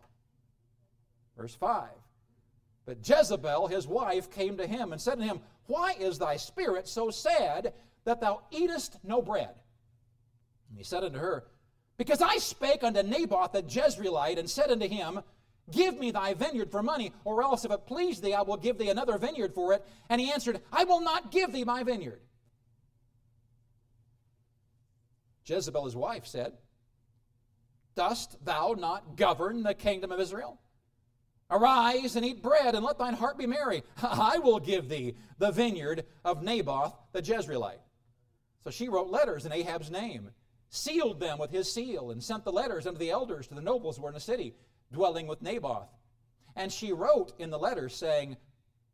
Verse 1.37 1.55
5. 1.55 1.89
But 2.87 3.07
Jezebel, 3.07 3.67
his 3.67 3.87
wife, 3.87 4.31
came 4.31 4.57
to 4.57 4.67
him 4.67 4.93
and 4.93 5.01
said 5.01 5.19
to 5.19 5.25
him, 5.25 5.41
Why 5.67 5.95
is 5.99 6.19
thy 6.19 6.37
spirit 6.37 6.89
so 6.89 7.11
sad 7.11 7.73
that 8.05 8.21
thou 8.21 8.43
eatest 8.51 8.99
no 9.03 9.21
bread? 9.21 9.55
And 10.69 10.79
he 10.79 10.85
said 10.85 11.05
unto 11.05 11.19
her, 11.19 11.45
Because 11.99 12.23
I 12.23 12.37
spake 12.37 12.83
unto 12.85 13.03
Naboth 13.03 13.53
the 13.53 13.63
Jezreelite 13.63 14.39
and 14.39 14.49
said 14.49 14.71
unto 14.71 14.89
him, 14.89 15.21
Give 15.71 15.99
me 15.99 16.11
thy 16.11 16.35
vineyard 16.35 16.71
for 16.71 16.83
money, 16.83 17.13
or 17.25 17.43
else 17.43 17.65
if 17.65 17.71
it 17.71 17.87
please 17.87 18.21
thee, 18.21 18.35
I 18.35 18.43
will 18.43 18.57
give 18.57 18.79
thee 18.79 18.89
another 18.89 19.19
vineyard 19.19 19.55
for 19.55 19.73
it. 19.73 19.87
And 20.09 20.21
he 20.21 20.33
answered, 20.33 20.61
I 20.73 20.85
will 20.85 21.01
not 21.01 21.31
give 21.31 21.53
thee 21.53 21.65
my 21.65 21.83
vineyard. 21.83 22.21
Jezebel, 25.45 25.85
his 25.85 25.97
wife, 25.97 26.27
said, 26.27 26.55
Dost 28.01 28.43
thou 28.43 28.75
not 28.79 29.17
govern 29.17 29.63
the 29.63 29.75
kingdom 29.75 30.11
of 30.11 30.19
Israel? 30.19 30.59
Arise 31.51 32.17
and 32.17 32.25
eat 32.25 32.43
bread, 32.43 32.75
and 32.75 32.83
let 32.83 32.99
thine 32.99 33.13
heart 33.13 33.37
be 33.37 33.47
merry. 33.47 33.83
I 34.03 34.39
will 34.39 34.59
give 34.59 34.89
thee 34.89 35.17
the 35.37 35.53
vineyard 35.53 36.07
of 36.25 36.43
Naboth 36.43 36.95
the 37.13 37.21
Jezreelite. 37.21 37.83
So 38.65 38.71
she 38.71 38.89
wrote 38.89 39.11
letters 39.11 39.45
in 39.45 39.53
Ahab's 39.53 39.91
name, 39.91 40.31
sealed 40.71 41.21
them 41.21 41.39
with 41.39 41.51
his 41.51 41.71
seal, 41.71 42.11
and 42.11 42.25
sent 42.25 42.43
the 42.43 42.53
letters 42.53 42.87
unto 42.87 42.99
the 42.99 43.11
elders 43.11 43.49
to 43.49 43.55
the 43.55 43.61
nobles 43.61 43.99
who 43.99 44.05
were 44.05 44.09
in 44.09 44.15
the 44.15 44.21
city 44.21 44.55
dwelling 44.91 45.27
with 45.27 45.43
Naboth. 45.43 45.91
And 46.57 46.73
she 46.73 46.95
wrote 46.95 47.35
in 47.39 47.51
the 47.51 47.59
letter 47.59 47.91
saying, 47.91 48.39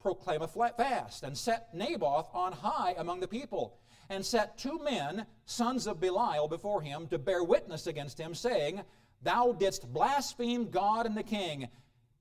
Proclaim 0.00 0.42
a 0.42 0.48
fast, 0.48 1.22
and 1.22 1.38
set 1.38 1.72
Naboth 1.72 2.26
on 2.34 2.50
high 2.50 2.96
among 2.98 3.20
the 3.20 3.28
people, 3.28 3.78
and 4.08 4.24
set 4.24 4.58
two 4.58 4.78
men, 4.82 5.26
sons 5.44 5.86
of 5.86 6.00
Belial, 6.00 6.48
before 6.48 6.80
him 6.80 7.06
to 7.08 7.18
bear 7.18 7.42
witness 7.42 7.86
against 7.86 8.18
him, 8.18 8.34
saying, 8.34 8.82
Thou 9.22 9.52
didst 9.52 9.92
blaspheme 9.92 10.70
God 10.70 11.06
and 11.06 11.16
the 11.16 11.22
king, 11.22 11.68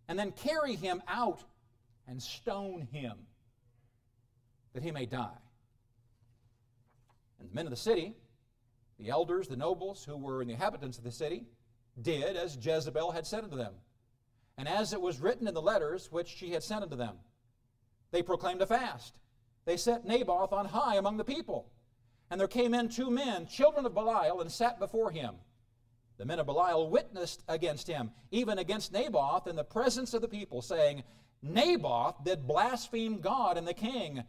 and 0.08 0.18
then 0.18 0.32
carry 0.32 0.76
him 0.76 1.02
out 1.08 1.44
and 2.08 2.22
stone 2.22 2.88
him, 2.92 3.14
that 4.74 4.84
he 4.84 4.92
may 4.92 5.06
die. 5.06 5.38
And 7.40 7.50
the 7.50 7.56
men 7.56 7.66
of 7.66 7.72
the 7.72 7.78
city, 7.78 8.16
the 9.00 9.10
elders, 9.10 9.48
the 9.48 9.58
nobles 9.58 10.04
who 10.06 10.18
were 10.18 10.42
in 10.42 10.48
the 10.48 10.54
inhabitants 10.54 10.98
of 10.98 11.04
the 11.04 11.12
city, 11.12 11.46
did 12.02 12.36
as 12.36 12.58
Jezebel 12.60 13.12
had 13.12 13.26
said 13.26 13.44
unto 13.44 13.58
them, 13.58 13.74
and 14.58 14.68
as 14.68 14.94
it 14.94 15.02
was 15.02 15.20
written 15.20 15.48
in 15.48 15.54
the 15.54 15.62
letters 15.62 16.12
which 16.12 16.28
she 16.28 16.52
had 16.52 16.64
sent 16.64 16.84
unto 16.84 16.96
them. 16.96 17.18
They 18.12 18.22
proclaimed 18.22 18.62
a 18.62 18.66
fast. 18.66 19.14
They 19.66 19.78
set 19.78 20.06
Naboth 20.06 20.54
on 20.54 20.66
high 20.66 20.96
among 20.96 21.18
the 21.18 21.24
people. 21.24 21.68
And 22.30 22.40
there 22.40 22.48
came 22.48 22.74
in 22.74 22.90
two 22.90 23.12
men, 23.12 23.48
children 23.48 23.86
of 23.86 23.94
Belial, 23.94 24.42
and 24.42 24.52
sat 24.52 24.80
before 24.80 25.12
him. 25.12 25.36
The 26.18 26.26
men 26.26 26.40
of 26.40 26.46
Belial 26.46 26.90
witnessed 26.90 27.44
against 27.48 27.88
him, 27.88 28.12
even 28.32 28.58
against 28.58 28.94
Naboth, 28.94 29.48
in 29.48 29.56
the 29.56 29.64
presence 29.64 30.14
of 30.14 30.22
the 30.22 30.28
people, 30.28 30.62
saying, 30.62 31.04
Naboth 31.42 32.24
did 32.24 32.48
blaspheme 32.48 33.20
God 33.20 33.58
and 33.58 33.68
the 33.68 33.74
king. 33.74 34.24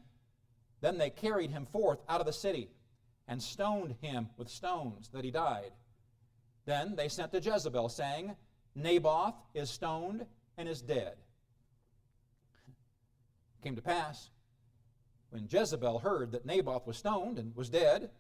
Then 0.80 0.98
they 0.98 1.10
carried 1.10 1.50
him 1.50 1.66
forth 1.66 2.00
out 2.08 2.20
of 2.20 2.26
the 2.26 2.32
city 2.32 2.68
and 3.28 3.42
stoned 3.42 3.94
him 4.00 4.28
with 4.36 4.48
stones 4.48 5.08
that 5.12 5.24
he 5.24 5.30
died. 5.30 5.72
Then 6.66 6.96
they 6.96 7.08
sent 7.08 7.32
to 7.32 7.40
Jezebel, 7.40 7.88
saying, 7.88 8.36
Naboth 8.74 9.34
is 9.54 9.70
stoned 9.70 10.26
and 10.58 10.68
is 10.68 10.82
dead. 10.82 11.14
It 13.58 13.64
came 13.64 13.76
to 13.76 13.82
pass, 13.82 14.28
when 15.30 15.49
Jezebel 15.50 15.99
heard 16.00 16.33
that 16.33 16.47
Naboth 16.47 16.87
was 16.87 16.97
stoned 16.97 17.38
and 17.38 17.54
was 17.54 17.68
dead, 17.68 18.11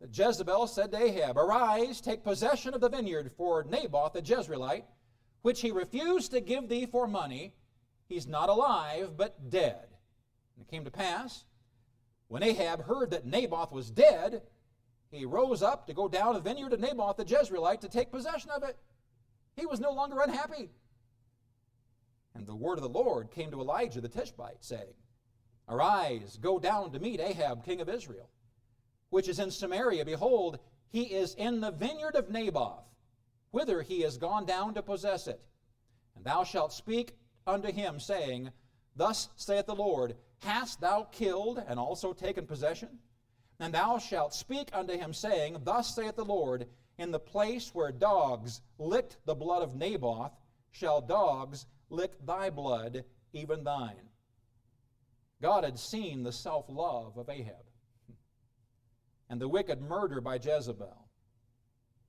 that 0.00 0.16
Jezebel 0.16 0.66
said 0.66 0.92
to 0.92 1.02
Ahab, 1.02 1.36
Arise, 1.36 2.00
take 2.00 2.24
possession 2.24 2.74
of 2.74 2.80
the 2.80 2.88
vineyard 2.88 3.30
for 3.36 3.64
Naboth 3.64 4.14
the 4.14 4.22
Jezreelite, 4.22 4.84
which 5.42 5.60
he 5.60 5.70
refused 5.70 6.30
to 6.32 6.40
give 6.40 6.68
thee 6.68 6.86
for 6.86 7.06
money. 7.06 7.54
He's 8.08 8.26
not 8.26 8.48
alive, 8.48 9.16
but 9.16 9.50
dead. 9.50 9.88
And 10.56 10.66
it 10.66 10.70
came 10.70 10.84
to 10.84 10.90
pass, 10.90 11.44
when 12.28 12.42
Ahab 12.42 12.84
heard 12.84 13.10
that 13.10 13.26
Naboth 13.26 13.72
was 13.72 13.90
dead, 13.90 14.42
he 15.10 15.24
rose 15.24 15.62
up 15.62 15.86
to 15.86 15.94
go 15.94 16.08
down 16.08 16.34
the 16.34 16.40
vineyard 16.40 16.72
of 16.72 16.80
Naboth 16.80 17.16
the 17.16 17.24
Jezreelite 17.24 17.80
to 17.80 17.88
take 17.88 18.12
possession 18.12 18.50
of 18.50 18.62
it. 18.62 18.78
He 19.56 19.66
was 19.66 19.80
no 19.80 19.92
longer 19.92 20.20
unhappy. 20.20 20.70
And 22.34 22.46
the 22.46 22.54
word 22.54 22.78
of 22.78 22.82
the 22.82 22.88
Lord 22.88 23.30
came 23.30 23.50
to 23.50 23.60
Elijah 23.60 24.00
the 24.00 24.08
Tishbite, 24.08 24.64
saying, 24.64 24.94
Arise, 25.70 26.36
go 26.42 26.58
down 26.58 26.90
to 26.90 26.98
meet 26.98 27.20
Ahab, 27.20 27.64
king 27.64 27.80
of 27.80 27.88
Israel, 27.88 28.28
which 29.10 29.28
is 29.28 29.38
in 29.38 29.52
Samaria. 29.52 30.04
Behold, 30.04 30.58
he 30.88 31.04
is 31.04 31.34
in 31.34 31.60
the 31.60 31.70
vineyard 31.70 32.16
of 32.16 32.28
Naboth, 32.28 32.82
whither 33.52 33.80
he 33.80 34.02
is 34.02 34.16
gone 34.16 34.44
down 34.44 34.74
to 34.74 34.82
possess 34.82 35.28
it. 35.28 35.40
And 36.16 36.24
thou 36.24 36.42
shalt 36.42 36.72
speak 36.72 37.16
unto 37.46 37.70
him, 37.70 38.00
saying, 38.00 38.50
Thus 38.96 39.28
saith 39.36 39.66
the 39.66 39.74
Lord, 39.74 40.16
Hast 40.40 40.80
thou 40.80 41.04
killed 41.12 41.62
and 41.68 41.78
also 41.78 42.12
taken 42.12 42.46
possession? 42.46 42.98
And 43.60 43.72
thou 43.72 43.98
shalt 43.98 44.34
speak 44.34 44.70
unto 44.72 44.98
him, 44.98 45.14
saying, 45.14 45.58
Thus 45.62 45.94
saith 45.94 46.16
the 46.16 46.24
Lord, 46.24 46.66
In 46.98 47.12
the 47.12 47.20
place 47.20 47.70
where 47.72 47.92
dogs 47.92 48.60
licked 48.78 49.18
the 49.24 49.34
blood 49.36 49.62
of 49.62 49.76
Naboth, 49.76 50.32
shall 50.72 51.00
dogs 51.00 51.66
lick 51.90 52.14
thy 52.26 52.50
blood, 52.50 53.04
even 53.32 53.62
thine. 53.62 54.09
God 55.42 55.64
had 55.64 55.78
seen 55.78 56.22
the 56.22 56.32
self 56.32 56.66
love 56.68 57.16
of 57.16 57.28
Ahab 57.28 57.64
and 59.28 59.40
the 59.40 59.48
wicked 59.48 59.80
murder 59.80 60.20
by 60.20 60.36
Jezebel. 60.36 61.08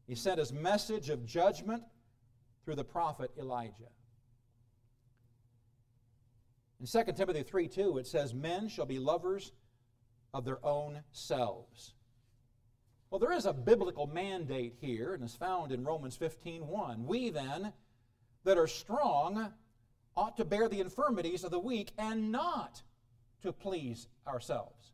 He 0.07 0.15
sent 0.15 0.39
his 0.39 0.51
message 0.51 1.09
of 1.09 1.25
judgment 1.25 1.83
through 2.65 2.75
the 2.75 2.83
prophet 2.83 3.31
Elijah. 3.39 3.91
In 6.79 6.87
2 6.87 7.13
Timothy 7.13 7.43
3 7.43 7.67
2, 7.67 7.99
it 7.99 8.07
says, 8.07 8.33
Men 8.33 8.67
shall 8.67 8.87
be 8.87 8.99
lovers 8.99 9.51
of 10.33 10.43
their 10.45 10.65
own 10.65 11.03
selves. 11.11 11.93
Well, 13.09 13.19
there 13.19 13.33
is 13.33 13.45
a 13.45 13.53
biblical 13.53 14.07
mandate 14.07 14.75
here, 14.79 15.13
and 15.13 15.23
is 15.23 15.35
found 15.35 15.71
in 15.71 15.83
Romans 15.83 16.15
15 16.15 16.65
1. 16.67 17.05
We 17.05 17.29
then, 17.29 17.71
that 18.45 18.57
are 18.57 18.67
strong, 18.67 19.53
ought 20.15 20.37
to 20.37 20.45
bear 20.45 20.67
the 20.67 20.79
infirmities 20.79 21.43
of 21.43 21.51
the 21.51 21.59
weak 21.59 21.91
and 21.97 22.31
not 22.31 22.81
to 23.41 23.51
please 23.51 24.07
ourselves. 24.27 24.93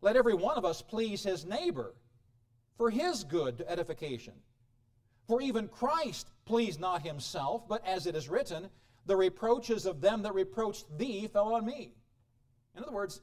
Let 0.00 0.16
every 0.16 0.34
one 0.34 0.56
of 0.56 0.64
us 0.64 0.82
please 0.82 1.22
his 1.22 1.44
neighbor 1.44 1.94
for 2.76 2.90
his 2.90 3.24
good 3.24 3.64
edification. 3.66 4.34
For 5.26 5.42
even 5.42 5.68
Christ 5.68 6.30
pleased 6.46 6.80
not 6.80 7.02
himself, 7.02 7.68
but 7.68 7.84
as 7.86 8.06
it 8.06 8.14
is 8.14 8.28
written, 8.28 8.68
the 9.06 9.16
reproaches 9.16 9.84
of 9.84 10.00
them 10.00 10.22
that 10.22 10.34
reproached 10.34 10.86
thee 10.96 11.26
fell 11.26 11.54
on 11.54 11.66
me. 11.66 11.94
In 12.76 12.82
other 12.82 12.92
words, 12.92 13.20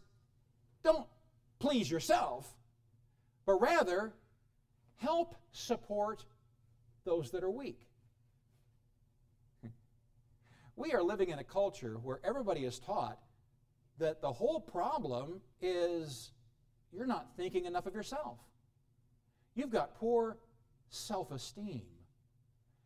don't 0.83 1.07
please 1.59 1.89
yourself, 1.89 2.47
but 3.45 3.61
rather 3.61 4.13
help 4.97 5.35
support 5.51 6.25
those 7.05 7.31
that 7.31 7.43
are 7.43 7.51
weak. 7.51 7.87
We 10.75 10.91
are 10.91 11.01
living 11.01 11.29
in 11.29 11.39
a 11.39 11.43
culture 11.43 11.97
where 12.03 12.19
everybody 12.23 12.65
is 12.65 12.79
taught 12.79 13.17
that 13.97 14.21
the 14.21 14.31
whole 14.31 14.59
problem 14.59 15.41
is 15.61 16.31
you're 16.91 17.05
not 17.05 17.27
thinking 17.37 17.65
enough 17.65 17.85
of 17.85 17.93
yourself. 17.93 18.39
You've 19.55 19.71
got 19.71 19.95
poor 19.95 20.37
self 20.89 21.31
esteem. 21.31 21.83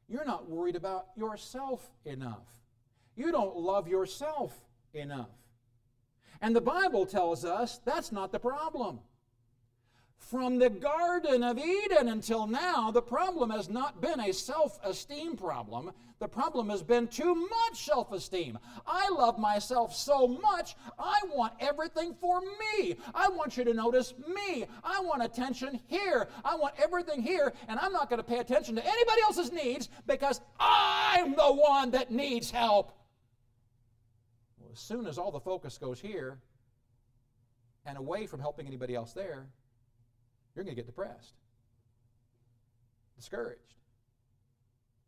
You're 0.07 0.25
not 0.25 0.49
worried 0.49 0.75
about 0.75 1.07
yourself 1.15 1.89
enough. 2.05 2.47
You 3.15 3.31
don't 3.31 3.57
love 3.57 3.87
yourself 3.87 4.55
enough. 4.93 5.29
And 6.41 6.55
the 6.55 6.61
Bible 6.61 7.05
tells 7.05 7.45
us 7.45 7.79
that's 7.85 8.11
not 8.11 8.31
the 8.31 8.39
problem. 8.39 8.99
From 10.29 10.59
the 10.59 10.69
Garden 10.69 11.43
of 11.43 11.57
Eden 11.57 12.07
until 12.07 12.45
now, 12.45 12.91
the 12.91 13.01
problem 13.01 13.49
has 13.49 13.67
not 13.67 13.99
been 13.99 14.19
a 14.19 14.31
self 14.31 14.77
esteem 14.83 15.35
problem. 15.35 15.91
The 16.19 16.27
problem 16.27 16.69
has 16.69 16.83
been 16.83 17.07
too 17.07 17.33
much 17.33 17.85
self 17.85 18.11
esteem. 18.11 18.59
I 18.85 19.09
love 19.09 19.39
myself 19.39 19.95
so 19.95 20.27
much, 20.27 20.75
I 20.99 21.19
want 21.33 21.53
everything 21.59 22.13
for 22.13 22.41
me. 22.41 22.95
I 23.15 23.27
want 23.29 23.57
you 23.57 23.63
to 23.63 23.73
notice 23.73 24.13
me. 24.27 24.65
I 24.83 24.99
want 24.99 25.23
attention 25.23 25.79
here. 25.87 26.27
I 26.45 26.55
want 26.55 26.75
everything 26.77 27.23
here, 27.23 27.51
and 27.67 27.79
I'm 27.79 27.91
not 27.91 28.07
going 28.07 28.21
to 28.21 28.23
pay 28.23 28.37
attention 28.37 28.75
to 28.75 28.85
anybody 28.85 29.21
else's 29.23 29.51
needs 29.51 29.89
because 30.05 30.41
I'm 30.59 31.31
the 31.31 31.55
one 31.55 31.89
that 31.91 32.11
needs 32.11 32.51
help. 32.51 32.91
Well, 34.59 34.69
as 34.73 34.79
soon 34.79 35.07
as 35.07 35.17
all 35.17 35.31
the 35.31 35.39
focus 35.39 35.79
goes 35.79 35.99
here 35.99 36.37
and 37.83 37.97
away 37.97 38.27
from 38.27 38.39
helping 38.39 38.67
anybody 38.67 38.93
else 38.93 39.13
there, 39.13 39.47
you're 40.59 40.65
going 40.65 40.75
to 40.75 40.81
get 40.81 40.87
depressed, 40.87 41.35
discouraged. 43.15 43.75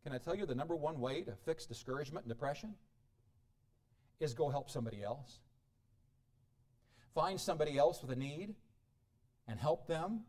Can 0.02 0.14
I 0.14 0.16
tell 0.18 0.34
you 0.34 0.46
the 0.46 0.54
number 0.54 0.74
one 0.74 0.98
way 0.98 1.20
to 1.20 1.32
fix 1.44 1.66
discouragement 1.66 2.24
and 2.24 2.32
depression? 2.32 2.74
Is 4.18 4.32
go 4.32 4.48
help 4.48 4.70
somebody 4.70 5.02
else. 5.02 5.40
Find 7.14 7.38
somebody 7.38 7.76
else 7.76 8.00
with 8.00 8.10
a 8.12 8.16
need 8.16 8.54
and 9.46 9.60
help 9.60 9.86
them. 9.86 10.20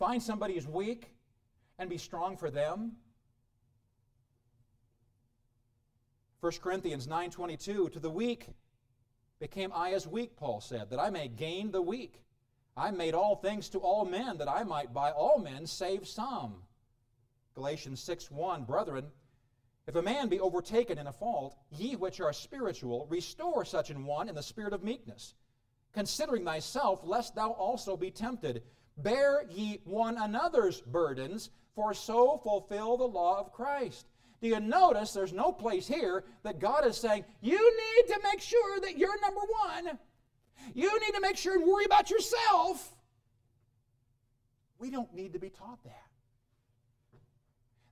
Find 0.00 0.20
somebody 0.20 0.54
who's 0.54 0.66
weak 0.66 1.14
and 1.78 1.88
be 1.88 1.96
strong 1.96 2.36
for 2.36 2.50
them. 2.50 2.96
1 6.40 6.52
Corinthians 6.60 7.06
9:22 7.06 7.92
to 7.92 8.00
the 8.00 8.10
weak 8.10 8.48
became 9.38 9.70
I 9.72 9.92
as 9.92 10.08
weak 10.08 10.34
Paul 10.34 10.60
said 10.60 10.90
that 10.90 10.98
I 10.98 11.10
may 11.10 11.28
gain 11.28 11.70
the 11.70 11.82
weak 11.82 12.24
I 12.76 12.90
made 12.90 13.14
all 13.14 13.36
things 13.36 13.68
to 13.70 13.78
all 13.78 14.04
men 14.04 14.36
that 14.38 14.48
I 14.48 14.62
might 14.62 14.92
by 14.92 15.10
all 15.10 15.38
men 15.38 15.66
save 15.66 16.06
some. 16.06 16.62
Galatians 17.54 18.00
6 18.00 18.30
1 18.30 18.64
Brethren, 18.64 19.06
if 19.86 19.94
a 19.94 20.02
man 20.02 20.28
be 20.28 20.40
overtaken 20.40 20.98
in 20.98 21.06
a 21.06 21.12
fault, 21.12 21.56
ye 21.70 21.96
which 21.96 22.20
are 22.20 22.32
spiritual, 22.32 23.06
restore 23.08 23.64
such 23.64 23.90
an 23.90 24.04
one 24.04 24.28
in 24.28 24.34
the 24.34 24.42
spirit 24.42 24.72
of 24.72 24.84
meekness, 24.84 25.34
considering 25.94 26.44
thyself, 26.44 27.00
lest 27.02 27.34
thou 27.34 27.52
also 27.52 27.96
be 27.96 28.10
tempted. 28.10 28.62
Bear 28.98 29.44
ye 29.48 29.80
one 29.84 30.18
another's 30.18 30.80
burdens, 30.80 31.50
for 31.74 31.94
so 31.94 32.38
fulfill 32.38 32.96
the 32.96 33.04
law 33.04 33.38
of 33.38 33.52
Christ. 33.52 34.06
Do 34.40 34.48
you 34.48 34.60
notice 34.60 35.12
there's 35.12 35.32
no 35.32 35.52
place 35.52 35.86
here 35.86 36.24
that 36.42 36.58
God 36.58 36.86
is 36.86 36.96
saying, 36.96 37.24
you 37.40 37.56
need 37.58 38.12
to 38.12 38.20
make 38.22 38.40
sure 38.40 38.80
that 38.80 38.98
you're 38.98 39.20
number 39.20 39.40
one? 39.40 39.98
You 40.74 41.00
need 41.00 41.14
to 41.14 41.20
make 41.20 41.36
sure 41.36 41.54
and 41.54 41.66
worry 41.66 41.84
about 41.84 42.10
yourself. 42.10 42.92
We 44.78 44.90
don't 44.90 45.12
need 45.14 45.32
to 45.32 45.38
be 45.38 45.50
taught 45.50 45.82
that. 45.84 46.02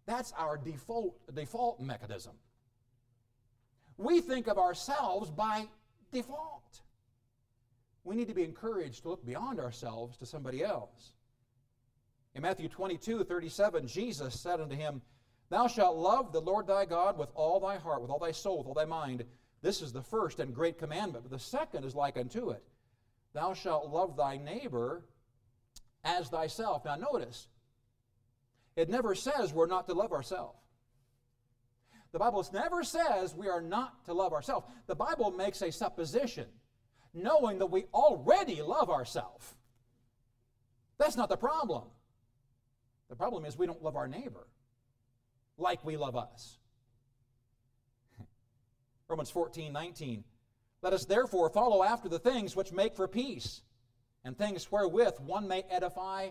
That's 0.07 0.33
our 0.33 0.57
default, 0.57 1.15
default 1.35 1.81
mechanism. 1.81 2.33
We 3.97 4.21
think 4.21 4.49
of 4.49 4.59
ourselves 4.59 5.31
by 5.31 5.67
default. 6.13 6.81
We 8.03 8.17
need 8.17 8.29
to 8.29 8.35
be 8.35 8.45
encouraged 8.45 9.03
to 9.03 9.11
look 9.11 9.25
beyond 9.25 9.61
ourselves 9.61 10.17
to 10.19 10.27
somebody 10.27 10.63
else. 10.63 11.15
In 12.35 12.43
Matthew 12.43 12.69
22 12.69 13.25
37, 13.25 13.87
Jesus 13.87 14.39
said 14.39 14.61
unto 14.61 14.75
him, 14.75 15.01
Thou 15.49 15.69
shalt 15.69 15.97
love 15.97 16.33
the 16.33 16.41
Lord 16.41 16.67
thy 16.67 16.85
God 16.85 17.17
with 17.17 17.31
all 17.35 17.61
thy 17.61 17.77
heart, 17.77 18.03
with 18.03 18.11
all 18.11 18.19
thy 18.19 18.33
soul, 18.33 18.59
with 18.59 18.67
all 18.67 18.75
thy 18.75 18.85
mind, 18.85 19.25
this 19.65 19.81
is 19.81 19.95
the 19.95 20.03
first 20.03 20.41
and 20.41 20.55
great 20.55 20.79
commandment, 20.79 21.25
but 21.25 21.31
the 21.31 21.43
second 21.43 21.85
is 21.85 21.95
like 21.95 22.19
unto 22.19 22.51
it 22.51 22.63
Thou 23.33 23.55
shalt 23.55 23.89
love 23.89 24.15
thy 24.15 24.37
neighbor 24.37 25.07
as 26.05 26.29
thyself. 26.29 26.85
Now, 26.85 26.97
notice, 26.97 27.49
it 28.77 28.91
never 28.91 29.15
says 29.15 29.55
we're 29.55 29.67
not 29.67 29.87
to 29.89 29.95
love 29.95 30.13
ourselves. 30.13 30.59
The 32.13 32.19
Bible 32.19 32.47
never 32.53 32.85
says 32.85 33.35
we 33.35 33.49
are 33.49 33.63
not 33.63 34.05
to 34.05 34.13
love 34.13 34.35
ourselves. 34.35 34.67
The 34.87 34.95
Bible 34.95 35.31
makes 35.31 35.63
a 35.63 35.73
supposition, 35.73 36.47
knowing 37.15 37.59
that 37.59 37.67
we 37.67 37.87
already 37.95 38.61
love 38.61 38.91
ourselves. 38.91 39.55
That's 40.99 41.17
not 41.17 41.31
the 41.31 41.39
problem. 41.39 41.85
The 43.09 43.17
problem 43.17 43.47
is 43.47 43.57
we 43.57 43.67
don't 43.67 43.83
love 43.83 43.97
our 43.97 44.09
neighbor 44.09 44.47
like 45.57 45.83
we 45.85 45.97
love 45.97 46.17
us. 46.17 46.59
Romans 49.09 49.31
14, 49.31 49.73
19. 49.73 50.25
Let 50.83 50.93
us 50.93 51.05
therefore 51.05 51.51
follow 51.51 51.83
after 51.83 52.09
the 52.09 52.19
things 52.19 52.57
which 52.57 52.73
make 52.73 52.95
for 52.95 53.09
peace, 53.09 53.63
and 54.25 54.37
things 54.37 54.71
wherewith 54.71 55.15
one 55.21 55.49
may 55.49 55.65
edify 55.71 56.31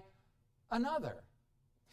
another. 0.72 1.24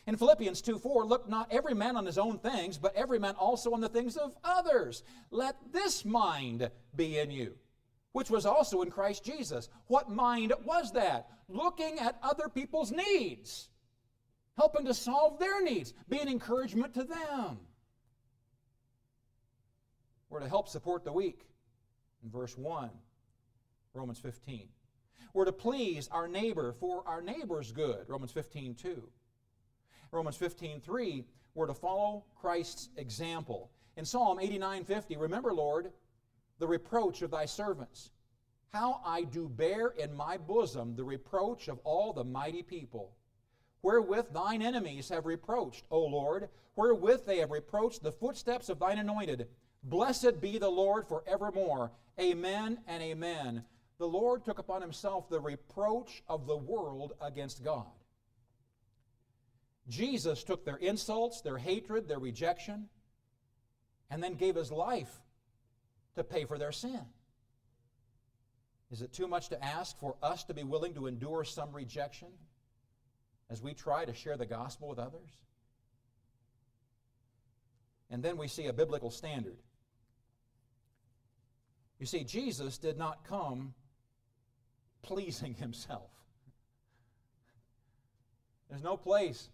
In 0.06 0.16
Philippians 0.16 0.62
2 0.62 0.78
4, 0.78 1.04
look 1.04 1.28
not 1.28 1.52
every 1.52 1.74
man 1.74 1.96
on 1.96 2.06
his 2.06 2.18
own 2.18 2.38
things, 2.38 2.78
but 2.78 2.94
every 2.96 3.18
man 3.18 3.34
also 3.34 3.72
on 3.72 3.80
the 3.80 3.88
things 3.88 4.16
of 4.16 4.36
others. 4.42 5.02
Let 5.30 5.56
this 5.72 6.04
mind 6.04 6.70
be 6.96 7.18
in 7.18 7.30
you, 7.30 7.54
which 8.12 8.30
was 8.30 8.46
also 8.46 8.82
in 8.82 8.90
Christ 8.90 9.24
Jesus. 9.24 9.68
What 9.86 10.10
mind 10.10 10.52
was 10.64 10.92
that? 10.92 11.28
Looking 11.48 11.98
at 11.98 12.18
other 12.22 12.48
people's 12.48 12.90
needs, 12.90 13.68
helping 14.56 14.86
to 14.86 14.94
solve 14.94 15.38
their 15.38 15.62
needs, 15.62 15.92
be 16.08 16.18
an 16.18 16.28
encouragement 16.28 16.94
to 16.94 17.04
them. 17.04 17.58
We're 20.30 20.40
to 20.40 20.48
help 20.48 20.68
support 20.68 21.04
the 21.04 21.12
weak 21.12 21.44
in 22.22 22.30
verse 22.30 22.56
1, 22.56 22.88
Romans 23.94 24.20
15. 24.20 24.68
We're 25.34 25.44
to 25.44 25.52
please 25.52 26.08
our 26.12 26.28
neighbor 26.28 26.72
for 26.78 27.02
our 27.06 27.20
neighbor's 27.20 27.72
good, 27.72 28.04
Romans 28.06 28.30
15, 28.30 28.76
2. 28.76 29.02
Romans 30.12 30.36
15, 30.36 30.80
3, 30.80 31.24
we're 31.54 31.66
to 31.66 31.74
follow 31.74 32.24
Christ's 32.40 32.90
example. 32.96 33.70
In 33.96 34.04
Psalm 34.04 34.38
89, 34.40 34.84
50, 34.84 35.16
remember, 35.16 35.52
Lord, 35.52 35.90
the 36.60 36.66
reproach 36.66 37.22
of 37.22 37.32
thy 37.32 37.46
servants, 37.46 38.10
how 38.72 39.00
I 39.04 39.22
do 39.24 39.48
bear 39.48 39.88
in 39.88 40.14
my 40.14 40.36
bosom 40.36 40.94
the 40.94 41.04
reproach 41.04 41.66
of 41.66 41.80
all 41.82 42.12
the 42.12 42.24
mighty 42.24 42.62
people. 42.62 43.16
Wherewith 43.82 44.26
thine 44.32 44.62
enemies 44.62 45.08
have 45.08 45.26
reproached, 45.26 45.86
O 45.90 46.00
Lord, 46.00 46.48
wherewith 46.76 47.26
they 47.26 47.38
have 47.38 47.50
reproached 47.50 48.02
the 48.02 48.12
footsteps 48.12 48.68
of 48.68 48.78
thine 48.78 48.98
anointed. 48.98 49.48
Blessed 49.82 50.40
be 50.40 50.58
the 50.58 50.68
Lord 50.68 51.06
forevermore. 51.08 51.92
Amen 52.18 52.78
and 52.86 53.02
amen. 53.02 53.64
The 53.98 54.08
Lord 54.08 54.44
took 54.44 54.58
upon 54.58 54.82
himself 54.82 55.28
the 55.28 55.40
reproach 55.40 56.22
of 56.28 56.46
the 56.46 56.56
world 56.56 57.12
against 57.20 57.64
God. 57.64 57.86
Jesus 59.88 60.44
took 60.44 60.64
their 60.64 60.76
insults, 60.76 61.40
their 61.40 61.58
hatred, 61.58 62.08
their 62.08 62.18
rejection, 62.18 62.88
and 64.10 64.22
then 64.22 64.34
gave 64.34 64.54
his 64.54 64.70
life 64.70 65.22
to 66.14 66.24
pay 66.24 66.44
for 66.44 66.58
their 66.58 66.72
sin. 66.72 67.00
Is 68.90 69.02
it 69.02 69.12
too 69.12 69.28
much 69.28 69.48
to 69.50 69.64
ask 69.64 69.98
for 69.98 70.16
us 70.22 70.44
to 70.44 70.54
be 70.54 70.64
willing 70.64 70.94
to 70.94 71.06
endure 71.06 71.44
some 71.44 71.72
rejection 71.72 72.28
as 73.48 73.62
we 73.62 73.72
try 73.72 74.04
to 74.04 74.14
share 74.14 74.36
the 74.36 74.46
gospel 74.46 74.88
with 74.88 74.98
others? 74.98 75.30
And 78.10 78.22
then 78.22 78.36
we 78.36 78.48
see 78.48 78.66
a 78.66 78.72
biblical 78.72 79.10
standard. 79.10 79.58
You 82.00 82.06
see, 82.06 82.24
Jesus 82.24 82.78
did 82.78 82.98
not 82.98 83.24
come 83.28 83.74
pleasing 85.02 85.54
himself. 85.58 86.10
There's 88.68 88.82
no 88.82 88.96
place 88.96 89.50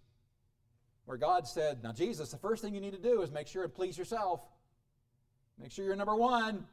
where 1.05 1.17
God 1.17 1.47
said, 1.47 1.83
Now, 1.83 1.93
Jesus, 1.93 2.31
the 2.31 2.39
first 2.39 2.63
thing 2.63 2.75
you 2.75 2.81
need 2.81 2.95
to 2.95 3.03
do 3.03 3.23
is 3.23 3.31
make 3.31 3.49
sure 3.49 3.65
and 3.65 3.75
please 3.75 3.99
yourself. 3.99 4.41
Make 5.59 5.73
sure 5.73 5.85
you're 5.85 5.97
number 5.97 6.15
one. 6.15 6.67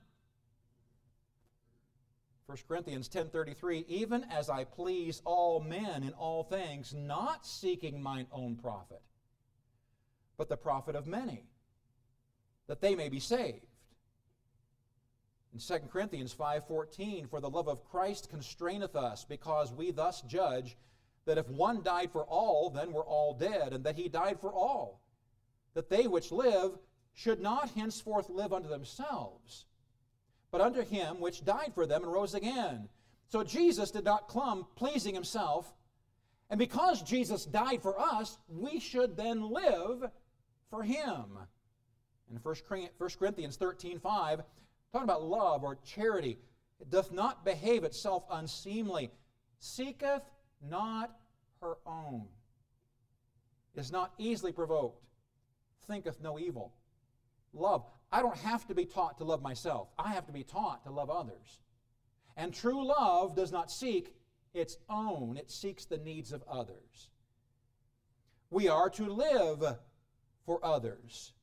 1 2.46 2.58
Corinthians 2.68 3.08
10:33 3.08 3.86
even 3.88 4.26
as 4.26 4.50
I 4.50 4.66
please 4.66 5.22
all 5.24 5.62
men 5.62 6.04
in 6.04 6.12
all 6.14 6.44
things 6.44 6.94
not 6.94 7.48
seeking 7.48 8.04
mine 8.04 8.28
own 8.34 8.58
profit 8.58 9.02
but 10.38 10.50
the 10.50 10.58
profit 10.58 10.96
of 10.96 11.08
many 11.08 11.46
that 12.68 12.82
they 12.82 12.96
may 12.96 13.08
be 13.08 13.22
saved 13.22 13.73
in 15.54 15.60
2 15.60 15.90
Corinthians 15.90 16.34
5:14 16.34 17.28
for 17.28 17.40
the 17.40 17.50
love 17.50 17.68
of 17.68 17.84
Christ 17.86 18.30
constraineth 18.30 18.96
us 18.96 19.24
because 19.24 19.72
we 19.72 19.92
thus 19.92 20.22
judge 20.22 20.76
that 21.26 21.38
if 21.38 21.48
one 21.50 21.84
died 21.84 22.12
for 22.12 22.24
all 22.24 22.70
then 22.70 22.92
we're 22.92 23.06
all 23.06 23.34
dead 23.34 23.74
and 23.74 23.84
that 23.84 23.96
he 23.96 24.10
died 24.10 24.40
for 24.40 24.52
all 24.52 25.00
that 25.74 25.90
they 25.90 26.08
which 26.08 26.32
live 26.32 26.78
should 27.14 27.40
not 27.40 27.70
henceforth 27.72 28.30
live 28.30 28.52
unto 28.52 28.68
themselves 28.68 29.66
but 30.54 30.62
unto 30.62 30.84
him 30.84 31.20
which 31.20 31.44
died 31.44 31.74
for 31.74 31.88
them 31.88 32.04
and 32.04 32.12
rose 32.14 32.36
again. 32.36 32.88
So 33.28 33.44
Jesus 33.44 33.90
did 33.90 34.04
not 34.04 34.28
come 34.28 34.68
pleasing 34.76 35.16
himself. 35.16 35.74
And 36.52 36.60
because 36.60 37.02
Jesus 37.02 37.46
died 37.46 37.82
for 37.82 38.00
us, 38.00 38.38
we 38.48 38.80
should 38.80 39.18
then 39.18 39.50
live 39.50 40.12
for 40.70 40.84
him. 40.84 41.40
In 42.30 42.38
1 42.38 42.56
Corinthians 43.18 43.58
13 43.58 43.98
5, 43.98 44.44
talking 44.94 45.10
about 45.10 45.24
love 45.24 45.64
or 45.64 45.80
charity, 45.84 46.38
it 46.80 46.90
doth 46.90 47.12
not 47.12 47.44
behave 47.44 47.84
itself 47.84 48.24
unseemly, 48.32 49.12
seeketh 49.60 50.22
not 50.62 51.18
her 51.62 51.78
own, 51.86 52.28
is 53.76 53.92
not 53.92 54.14
easily 54.20 54.52
provoked, 54.52 55.04
thinketh 55.88 56.22
no 56.22 56.38
evil. 56.38 56.74
Love. 57.54 57.84
I 58.12 58.22
don't 58.22 58.38
have 58.38 58.68
to 58.68 58.76
be 58.76 58.86
taught 58.86 59.18
to 59.18 59.24
love 59.24 59.42
myself. 59.42 59.90
I 59.98 60.14
have 60.14 60.28
to 60.28 60.32
be 60.32 60.44
taught 60.44 60.84
to 60.84 60.92
love 60.92 61.10
others. 61.10 61.62
And 62.38 62.54
true 62.54 62.86
love 62.86 63.36
does 63.36 63.52
not 63.52 63.72
seek 63.72 64.14
its 64.54 64.78
own, 64.88 65.38
it 65.38 65.50
seeks 65.50 65.86
the 65.86 65.98
needs 65.98 66.32
of 66.32 66.44
others. 66.48 67.10
We 68.52 68.68
are 68.68 68.90
to 68.92 69.08
live 69.08 69.78
for 70.46 70.64
others. 70.64 71.34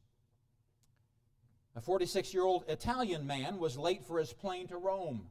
A 1.80 1.82
46 1.82 2.34
year 2.34 2.42
old 2.42 2.64
Italian 2.68 3.26
man 3.26 3.58
was 3.58 3.78
late 3.78 4.04
for 4.04 4.18
his 4.18 4.34
plane 4.34 4.68
to 4.68 4.76
Rome. 4.76 5.28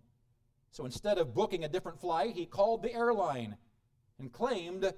So 0.71 0.83
instead 0.83 1.19
of 1.19 1.35
booking 1.35 1.63
a 1.63 1.67
different 1.67 2.01
flight, 2.01 2.35
he 2.35 2.47
called 2.47 2.81
the 2.81 2.91
airline 2.91 3.55
and 4.17 4.33
claimed 4.33 4.91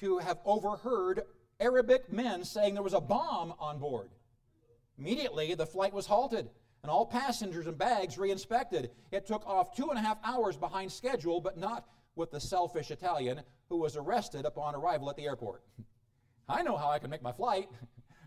to 0.00 0.18
have 0.18 0.40
overheard 0.44 1.22
Arabic 1.60 2.12
men 2.12 2.42
saying 2.42 2.74
there 2.74 2.82
was 2.82 2.92
a 2.92 3.00
bomb 3.00 3.54
on 3.60 3.78
board. 3.78 4.10
Immediately, 4.98 5.54
the 5.54 5.64
flight 5.64 5.92
was 5.92 6.06
halted 6.06 6.50
and 6.82 6.90
all 6.90 7.06
passengers 7.06 7.68
and 7.68 7.78
bags 7.78 8.18
re-inspected. 8.18 8.90
It 9.12 9.28
took 9.28 9.46
off 9.46 9.76
two 9.76 9.90
and 9.90 9.98
a 9.98 10.02
half 10.02 10.18
hours 10.24 10.56
behind 10.56 10.90
schedule, 10.90 11.40
but 11.40 11.56
not 11.56 11.86
with 12.16 12.32
the 12.32 12.40
selfish 12.40 12.90
Italian 12.90 13.42
who 13.68 13.76
was 13.76 13.96
arrested 13.96 14.44
upon 14.44 14.74
arrival 14.74 15.08
at 15.08 15.14
the 15.14 15.26
airport. 15.26 15.62
I 16.48 16.62
know 16.62 16.76
how 16.76 16.90
I 16.90 16.98
can 16.98 17.10
make 17.10 17.22
my 17.22 17.30
flight. 17.30 17.68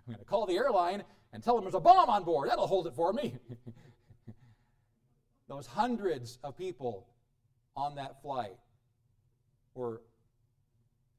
I'm 0.08 0.14
going 0.14 0.20
to 0.20 0.26
call 0.26 0.46
the 0.46 0.56
airline 0.56 1.04
and 1.38 1.44
tell 1.44 1.54
them 1.54 1.66
there's 1.66 1.76
a 1.76 1.80
bomb 1.80 2.10
on 2.10 2.24
board. 2.24 2.50
That'll 2.50 2.66
hold 2.66 2.88
it 2.88 2.96
for 2.96 3.14
me. 3.14 3.36
Those 5.48 5.68
hundreds 5.68 6.40
of 6.44 6.58
people 6.58 7.06
on 7.76 7.94
that 7.94 8.24
flight 8.24 8.58
were 9.76 10.02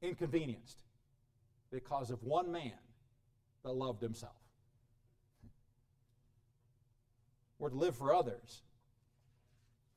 inconvenienced 0.01 0.83
because 1.71 2.11
of 2.11 2.21
one 2.21 2.51
man 2.51 2.73
that 3.63 3.71
loved 3.71 4.01
himself. 4.01 4.35
We're 7.57 7.69
to 7.69 7.77
live 7.77 7.95
for 7.95 8.13
others. 8.13 8.63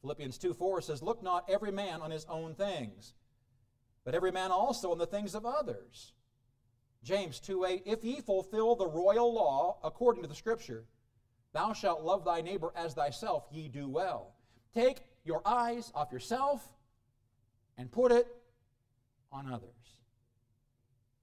Philippians 0.02 0.38
2 0.38 0.54
4 0.54 0.82
says, 0.82 1.02
Look 1.02 1.20
not 1.20 1.50
every 1.50 1.72
man 1.72 2.00
on 2.00 2.12
his 2.12 2.26
own 2.28 2.54
things, 2.54 3.12
but 4.04 4.14
every 4.14 4.30
man 4.30 4.52
also 4.52 4.92
on 4.92 4.98
the 4.98 5.06
things 5.06 5.35
of 5.35 5.44
others. 5.44 6.12
James 7.03 7.41
2 7.41 7.65
8, 7.65 7.83
If 7.85 8.05
ye 8.05 8.21
fulfill 8.21 8.77
the 8.77 8.87
royal 8.87 9.33
law 9.33 9.79
according 9.83 10.23
to 10.23 10.29
the 10.29 10.35
Scripture, 10.35 10.85
thou 11.53 11.73
shalt 11.73 12.03
love 12.03 12.25
thy 12.25 12.41
neighbor 12.41 12.73
as 12.77 12.95
thyself, 12.95 13.45
ye 13.51 13.69
do 13.69 13.88
well. 13.88 14.35
Take 14.75 15.01
your 15.25 15.43
eyes 15.45 15.91
off 15.95 16.12
yourself 16.12 16.67
and 17.77 17.91
put 17.91 18.12
it 18.12 18.27
on 19.33 19.53
others. 19.53 19.71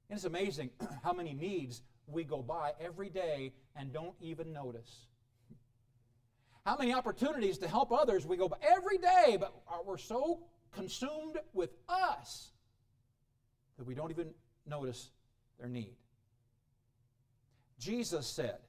It's 0.10 0.26
amazing 0.26 0.72
how 1.04 1.14
many 1.14 1.34
needs 1.34 1.82
we 2.08 2.24
go 2.24 2.42
by 2.42 2.74
every 2.82 3.10
day 3.10 3.54
and 3.76 3.94
don't 3.94 4.16
even 4.20 4.52
notice. 4.52 5.06
How 6.66 6.76
many 6.78 6.94
opportunities 6.94 7.58
to 7.60 7.68
help 7.68 7.92
others 7.92 8.26
we 8.26 8.36
go 8.36 8.50
by 8.50 8.58
every 8.62 8.98
day, 8.98 9.38
but 9.40 9.54
we're 9.86 9.98
so 9.98 10.42
consumed 10.72 11.38
with 11.54 11.72
us 11.88 12.52
that 13.78 13.88
we 13.88 13.96
don't 13.96 14.12
even 14.12 14.32
notice 14.68 15.12
their 15.60 15.70
need. 15.70 15.96
Jesus 17.78 18.28
said 18.28 18.60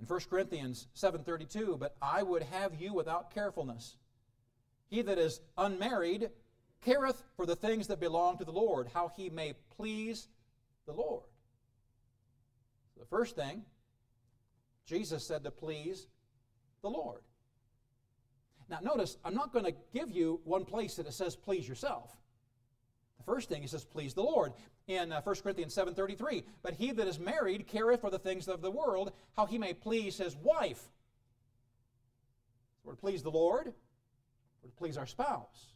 in 0.00 0.06
1 0.06 0.28
Corinthians 0.28 0.88
7:32, 0.94 1.76
"But 1.76 1.96
I 2.00 2.22
would 2.22 2.42
have 2.42 2.80
you 2.80 2.92
without 2.92 3.30
carefulness. 3.30 3.96
He 4.86 5.02
that 5.02 5.18
is 5.18 5.40
unmarried 5.56 6.30
careth 6.80 7.24
for 7.36 7.46
the 7.46 7.56
things 7.56 7.86
that 7.88 8.00
belong 8.00 8.38
to 8.38 8.44
the 8.44 8.52
Lord, 8.52 8.88
how 8.88 9.08
he 9.08 9.30
may 9.30 9.54
please 9.76 10.28
the 10.86 10.92
Lord." 10.92 11.28
The 12.96 13.06
first 13.06 13.36
thing 13.36 13.64
Jesus 14.84 15.26
said 15.26 15.44
to 15.44 15.50
please 15.50 16.06
the 16.82 16.90
Lord. 16.90 17.22
Now, 18.68 18.80
notice, 18.80 19.18
I'm 19.24 19.34
not 19.34 19.52
going 19.52 19.64
to 19.66 19.76
give 19.92 20.10
you 20.10 20.40
one 20.44 20.64
place 20.64 20.96
that 20.96 21.06
it 21.06 21.12
says 21.12 21.36
please 21.36 21.68
yourself. 21.68 22.16
First 23.26 23.48
thing 23.48 23.62
he 23.62 23.68
says, 23.68 23.84
please 23.84 24.14
the 24.14 24.22
Lord. 24.22 24.52
In 24.86 25.12
uh, 25.12 25.22
1 25.22 25.36
Corinthians 25.36 25.74
7.33, 25.74 26.44
but 26.62 26.74
he 26.74 26.92
that 26.92 27.06
is 27.08 27.18
married 27.18 27.66
careth 27.66 28.00
for 28.00 28.10
the 28.10 28.18
things 28.18 28.48
of 28.48 28.60
the 28.60 28.70
world, 28.70 29.12
how 29.36 29.46
he 29.46 29.58
may 29.58 29.72
please 29.72 30.18
his 30.18 30.36
wife. 30.36 30.82
we're 32.84 32.92
to 32.92 33.00
please 33.00 33.22
the 33.22 33.30
Lord, 33.30 33.72
we're 34.62 34.68
to 34.68 34.76
please 34.76 34.98
our 34.98 35.06
spouse. 35.06 35.74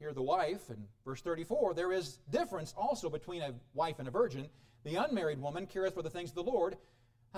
Here, 0.00 0.12
the 0.12 0.22
wife, 0.22 0.70
in 0.70 0.86
verse 1.04 1.20
34, 1.20 1.74
there 1.74 1.92
is 1.92 2.18
difference 2.30 2.74
also 2.76 3.10
between 3.10 3.42
a 3.42 3.54
wife 3.74 3.98
and 3.98 4.08
a 4.08 4.10
virgin. 4.10 4.48
The 4.82 4.96
unmarried 4.96 5.38
woman 5.38 5.66
careth 5.66 5.94
for 5.94 6.02
the 6.02 6.08
things 6.08 6.30
of 6.30 6.36
the 6.36 6.42
Lord, 6.42 6.78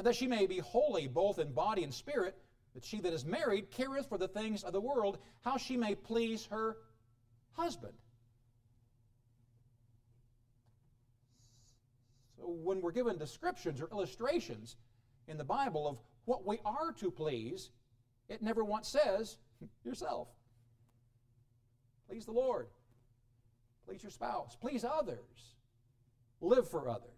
that 0.01 0.15
she 0.15 0.29
may 0.29 0.47
be 0.47 0.59
holy 0.59 1.09
both 1.09 1.41
in 1.41 1.53
body 1.53 1.83
and 1.83 1.93
spirit. 1.93 2.37
But 2.73 2.85
she 2.85 3.01
that 3.01 3.13
is 3.13 3.27
married 3.27 3.71
careth 3.71 4.09
for 4.09 4.17
the 4.17 4.29
things 4.29 4.63
of 4.63 4.73
the 4.73 4.81
world, 4.81 5.19
how 5.43 5.59
she 5.59 5.77
may 5.77 5.95
please 5.95 6.47
her 6.47 6.77
husband. 7.53 7.95
So 12.39 12.49
when 12.49 12.81
we're 12.81 12.93
given 12.93 13.19
descriptions 13.19 13.81
or 13.81 13.89
illustrations 13.93 14.77
in 15.29 15.39
the 15.39 15.45
Bible 15.45 15.87
of 15.87 15.99
what 16.25 16.47
we 16.47 16.59
are 16.65 16.93
to 16.99 17.11
please, 17.11 17.71
it 18.29 18.43
never 18.43 18.65
once 18.65 18.89
says 18.89 19.39
yourself. 19.85 20.29
Please 22.09 22.25
the 22.27 22.33
Lord. 22.33 22.67
Please 23.87 24.03
your 24.03 24.11
spouse. 24.11 24.57
Please 24.61 24.85
others. 24.85 25.55
Live 26.41 26.69
for 26.69 26.89
others. 26.89 27.11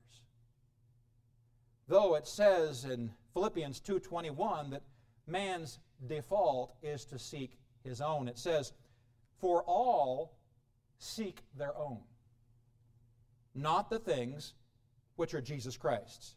Though 1.89 2.15
it 2.15 2.27
says 2.27 2.85
in 2.85 3.11
Philippians 3.33 3.81
2:21 3.81 4.71
that 4.71 4.83
man's 5.27 5.79
default 6.07 6.75
is 6.83 7.05
to 7.07 7.19
seek 7.19 7.59
his 7.83 8.01
own. 8.01 8.29
It 8.29 8.39
says, 8.39 8.73
"For 9.45 9.63
all 9.65 10.39
seek 10.97 11.45
their 11.55 11.77
own, 11.77 12.01
not 13.55 13.91
the 13.91 13.99
things 13.99 14.55
which 15.17 15.35
are 15.35 15.43
Jesus 15.43 15.77
Christ's." 15.77 16.35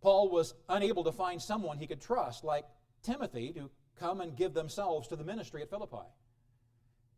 Paul 0.00 0.30
was 0.30 0.54
unable 0.70 1.04
to 1.04 1.12
find 1.12 1.42
someone 1.42 1.76
he 1.76 1.86
could 1.86 2.00
trust, 2.00 2.44
like 2.44 2.64
Timothy, 3.02 3.52
to 3.52 3.70
come 3.94 4.22
and 4.22 4.34
give 4.34 4.54
themselves 4.54 5.06
to 5.08 5.16
the 5.16 5.22
ministry 5.22 5.60
at 5.60 5.68
Philippi. 5.68 6.08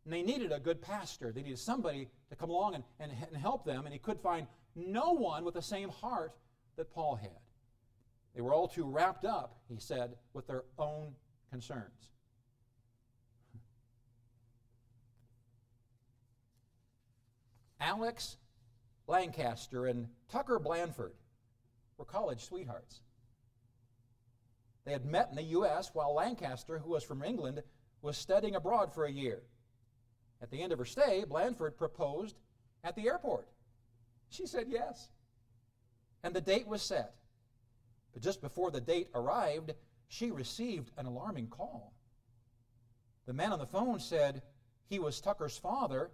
And 0.03 0.13
they 0.13 0.23
needed 0.23 0.51
a 0.51 0.59
good 0.59 0.81
pastor. 0.81 1.31
They 1.31 1.43
needed 1.43 1.59
somebody 1.59 2.09
to 2.27 2.35
come 2.35 2.49
along 2.49 2.75
and, 2.75 2.83
and, 2.99 3.13
and 3.13 3.37
help 3.37 3.63
them, 3.63 3.85
and 3.85 3.93
he 3.93 3.99
could 3.99 4.19
find 4.19 4.45
no 4.75 5.13
one 5.13 5.45
with 5.45 5.53
the 5.53 5.61
same 5.61 5.87
heart 5.87 6.35
that 6.75 6.91
Paul 6.91 7.15
had. 7.15 7.39
They 8.33 8.41
were 8.41 8.53
all 8.53 8.67
too 8.67 8.89
wrapped 8.89 9.23
up, 9.23 9.57
he 9.69 9.79
said, 9.79 10.17
with 10.33 10.47
their 10.47 10.65
own 10.77 11.15
concerns. 11.49 12.09
Alex 17.85 18.37
Lancaster 19.05 19.85
and 19.85 20.07
Tucker 20.31 20.57
Blanford 20.57 21.13
were 21.97 22.05
college 22.05 22.43
sweethearts. 22.43 23.01
They 24.85 24.91
had 24.91 25.05
met 25.05 25.29
in 25.29 25.35
the 25.35 25.43
U.S. 25.43 25.91
while 25.93 26.15
Lancaster, 26.15 26.79
who 26.79 26.89
was 26.89 27.03
from 27.03 27.23
England, 27.23 27.61
was 28.01 28.17
studying 28.17 28.55
abroad 28.55 28.91
for 28.91 29.05
a 29.05 29.11
year. 29.11 29.43
At 30.41 30.49
the 30.49 30.63
end 30.63 30.71
of 30.71 30.79
her 30.79 30.85
stay, 30.85 31.25
Blanford 31.27 31.77
proposed 31.77 32.35
at 32.83 32.95
the 32.95 33.07
airport. 33.07 33.47
She 34.29 34.47
said 34.47 34.65
yes. 34.67 35.09
And 36.23 36.33
the 36.33 36.41
date 36.41 36.67
was 36.67 36.81
set. 36.81 37.13
But 38.13 38.23
just 38.23 38.41
before 38.41 38.71
the 38.71 38.81
date 38.81 39.09
arrived, 39.13 39.73
she 40.07 40.31
received 40.31 40.89
an 40.97 41.05
alarming 41.05 41.47
call. 41.47 41.93
The 43.27 43.33
man 43.33 43.53
on 43.53 43.59
the 43.59 43.67
phone 43.67 43.99
said 43.99 44.41
he 44.89 44.97
was 44.97 45.21
Tucker's 45.21 45.57
father 45.57 46.09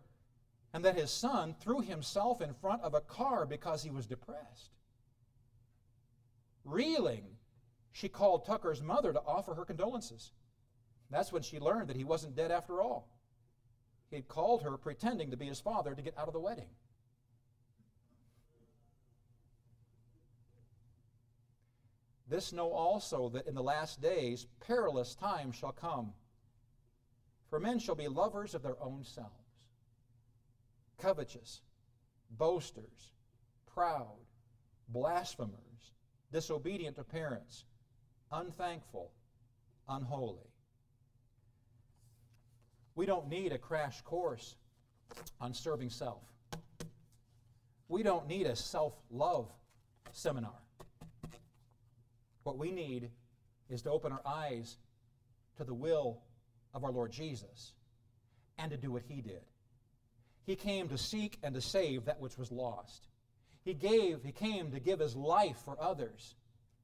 and 0.74 0.86
that 0.86 0.96
his 0.96 1.12
son 1.12 1.56
threw 1.60 1.82
himself 1.82 2.42
in 2.42 2.54
front 2.54 2.82
of 2.82 2.94
a 2.94 3.02
car 3.02 3.46
because 3.46 3.84
he 3.84 3.90
was 3.90 4.06
depressed. 4.06 4.72
Reeling, 6.64 7.26
she 7.92 8.08
called 8.08 8.46
Tucker's 8.46 8.82
mother 8.82 9.12
to 9.12 9.22
offer 9.26 9.54
her 9.54 9.66
condolences. 9.66 10.32
That's 11.10 11.32
when 11.32 11.42
she 11.42 11.60
learned 11.60 11.90
that 11.90 11.98
he 11.98 12.06
wasn't 12.06 12.36
dead 12.36 12.52
after 12.52 12.82
all. 12.82 13.10
He 14.10 14.16
had 14.16 14.28
called 14.28 14.64
her 14.64 14.78
pretending 14.78 15.32
to 15.32 15.38
be 15.38 15.48
his 15.48 15.60
father 15.60 15.94
to 15.94 16.02
get 16.02 16.18
out 16.18 16.28
of 16.28 16.34
the 16.34 16.40
wedding. 16.40 16.70
This 22.28 22.54
know 22.54 22.72
also 22.72 23.28
that 23.30 23.46
in 23.46 23.56
the 23.56 23.62
last 23.62 24.02
days 24.02 24.48
perilous 24.62 25.16
times 25.16 25.58
shall 25.58 25.74
come. 25.74 26.14
For 27.50 27.60
men 27.60 27.78
shall 27.78 27.96
be 27.96 28.08
lovers 28.08 28.56
of 28.56 28.64
their 28.64 28.82
own 28.82 29.04
selves, 29.04 29.41
covetous, 31.02 31.62
boasters, 32.38 33.12
proud, 33.74 34.18
blasphemers, 34.90 35.92
disobedient 36.32 36.96
to 36.96 37.04
parents, 37.04 37.66
unthankful, 38.32 39.12
unholy. 39.90 40.52
We 42.96 43.06
don't 43.06 43.30
need 43.30 43.52
a 43.52 43.58
crash 43.58 44.02
course 44.02 44.56
on 45.40 45.54
serving 45.54 45.90
self. 45.90 46.22
We 47.88 48.04
don't 48.04 48.28
need 48.28 48.46
a 48.46 48.56
self 48.56 48.94
love 49.10 49.52
seminar. 50.12 50.62
What 52.44 52.58
we 52.58 52.72
need 52.72 53.10
is 53.70 53.82
to 53.84 53.92
open 53.92 54.12
our 54.12 54.22
eyes 54.26 54.78
to 55.58 55.64
the 55.64 55.74
will 55.74 56.22
of 56.74 56.84
our 56.84 56.92
Lord 56.92 57.12
Jesus 57.12 57.74
and 58.58 58.72
to 58.72 58.78
do 58.78 58.92
what 58.92 59.04
He 59.08 59.22
did. 59.22 59.42
He 60.46 60.56
came 60.56 60.90
to 60.90 60.98
seek 60.98 61.38
and 61.44 61.54
to 61.56 61.62
save 61.62 62.06
that 62.06 62.20
which 62.20 62.38
was 62.38 62.52
lost. 62.52 63.08
He 63.64 63.74
gave, 63.74 64.24
He 64.24 64.32
came 64.32 64.72
to 64.72 64.80
give 64.80 65.00
His 65.00 65.16
life 65.16 65.58
for 65.64 65.82
others. 65.82 66.36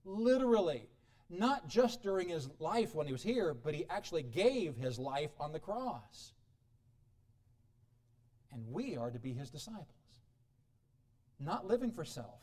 Literally. 0.05 0.87
Not 1.29 1.67
just 1.67 2.03
during 2.03 2.29
His 2.29 2.49
life 2.59 2.95
when 2.95 3.07
He 3.07 3.11
was 3.11 3.23
here, 3.23 3.53
but 3.53 3.73
He 3.73 3.85
actually 3.89 4.23
gave 4.23 4.75
His 4.77 4.97
life 4.97 5.31
on 5.39 5.51
the 5.51 5.59
cross. 5.59 6.33
And 8.53 8.71
we 8.71 8.95
are 8.95 9.11
to 9.11 9.19
be 9.19 9.33
His 9.33 9.49
disciples. 9.49 9.87
Not 11.39 11.67
living 11.67 11.91
for 11.91 12.03
self, 12.03 12.41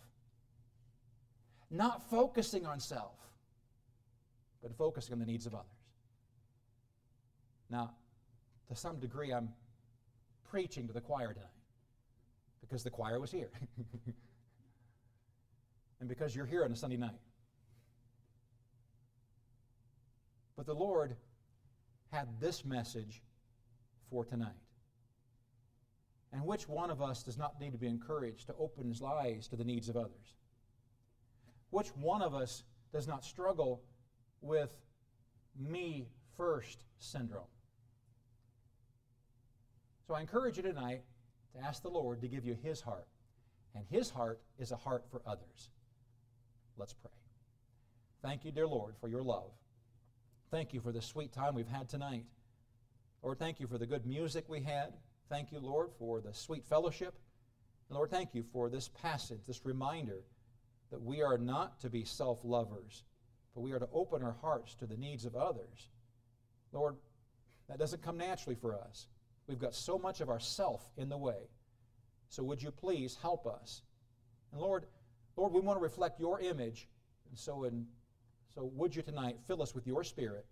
not 1.69 2.09
focusing 2.11 2.65
on 2.65 2.79
self, 2.79 3.17
but 4.63 4.77
focusing 4.77 5.15
on 5.15 5.19
the 5.19 5.27
needs 5.27 5.47
of 5.47 5.55
others. 5.55 5.67
Now, 7.69 7.95
to 8.69 8.77
some 8.77 9.01
degree, 9.01 9.33
I'm 9.33 9.49
preaching 10.55 10.87
to 10.87 10.93
the 10.93 11.01
choir 11.01 11.33
tonight 11.33 11.49
because 12.61 12.85
the 12.85 12.91
choir 12.91 13.19
was 13.19 13.33
here. 13.33 13.51
and 15.99 16.09
because 16.09 16.37
you're 16.37 16.47
here 16.47 16.65
on 16.65 16.71
a 16.71 16.77
Sunday 16.77 16.97
night. 16.97 17.19
But 20.57 20.67
the 20.67 20.73
Lord 20.73 21.17
had 22.13 22.29
this 22.39 22.65
message 22.65 23.21
for 24.09 24.25
tonight. 24.25 24.53
And 26.33 26.47
which 26.47 26.69
one 26.69 26.89
of 26.89 27.03
us 27.03 27.25
does 27.25 27.37
not 27.37 27.61
need 27.61 27.73
to 27.73 27.79
be 27.79 27.89
encouraged 27.89 28.47
to 28.47 28.55
open 28.57 28.87
his 28.87 29.03
eyes 29.03 29.49
to 29.49 29.57
the 29.57 29.65
needs 29.65 29.89
of 29.89 29.97
others? 29.97 30.37
Which 31.71 31.89
one 31.97 32.23
of 32.23 32.33
us 32.33 32.63
does 32.93 33.09
not 33.09 33.25
struggle 33.25 33.83
with 34.41 34.79
me 35.59 36.07
first 36.37 36.85
syndrome? 37.01 37.43
So 40.07 40.15
I 40.15 40.21
encourage 40.21 40.57
you 40.57 40.63
tonight 40.63 41.03
to 41.55 41.65
ask 41.65 41.83
the 41.83 41.89
Lord 41.89 42.21
to 42.21 42.29
give 42.29 42.45
you 42.45 42.57
his 42.63 42.81
heart. 42.81 43.07
And 43.75 43.85
his 43.91 44.11
heart 44.11 44.41
is 44.59 44.71
a 44.71 44.77
heart 44.77 45.05
for 45.11 45.23
others. 45.27 45.71
Let's 46.77 46.93
pray. 46.93 47.11
Thank 48.23 48.45
you, 48.45 48.53
dear 48.53 48.67
Lord, 48.67 48.95
for 49.01 49.09
your 49.09 49.23
love. 49.23 49.51
Thank 50.51 50.73
you 50.73 50.81
for 50.81 50.93
the 50.93 51.03
sweet 51.03 51.33
time 51.33 51.55
we've 51.55 51.67
had 51.67 51.89
tonight. 51.89 52.25
Lord, 53.23 53.39
thank 53.39 53.59
you 53.61 53.67
for 53.67 53.79
the 53.79 53.87
good 53.87 54.07
music 54.07 54.45
we 54.49 54.61
had. 54.61 54.93
Thank 55.29 55.51
you, 55.51 55.59
Lord, 55.59 55.91
for 55.99 56.21
the 56.21 56.35
sweet 56.35 56.65
fellowship. 56.65 57.15
And 57.89 57.97
Lord, 57.97 58.11
thank 58.11 58.35
you 58.35 58.45
for 58.53 58.69
this 58.69 58.89
passage, 58.89 59.41
this 59.47 59.65
reminder 59.65 60.23
that 60.91 61.03
we 61.03 61.23
are 61.23 61.39
not 61.39 61.81
to 61.81 61.91
be 61.91 62.05
self 62.05 62.39
lovers, 62.45 63.05
but 63.55 63.63
we 63.63 63.73
are 63.73 63.79
to 63.79 63.89
open 63.93 64.23
our 64.23 64.37
hearts 64.41 64.75
to 64.77 64.87
the 64.87 64.97
needs 64.97 65.25
of 65.25 65.35
others. 65.35 65.89
Lord, 66.73 66.97
that 67.69 67.79
doesn't 67.79 68.03
come 68.03 68.19
naturally 68.19 68.57
for 68.57 68.75
us. 68.75 69.09
We've 69.47 69.59
got 69.59 69.75
so 69.75 69.99
much 69.99 70.21
of 70.21 70.31
ourself 70.31 70.83
in 70.97 71.09
the 71.09 71.19
way. 71.19 71.49
So 72.29 72.43
would 72.45 72.63
you 72.63 72.71
please 72.71 73.17
help 73.21 73.47
us? 73.47 73.83
And 74.53 74.61
Lord, 74.61 74.87
Lord, 75.37 75.53
we 75.53 75.61
want 75.61 75.79
to 75.79 75.83
reflect 75.83 76.19
your 76.19 76.41
image. 76.41 76.89
And 77.29 77.39
so 77.39 77.65
in 77.65 77.87
so 78.55 78.71
would 78.75 78.95
you 78.95 79.03
tonight 79.03 79.37
fill 79.47 79.63
us 79.63 79.75
with 79.75 79.87
your 79.87 80.05
spirit? 80.05 80.47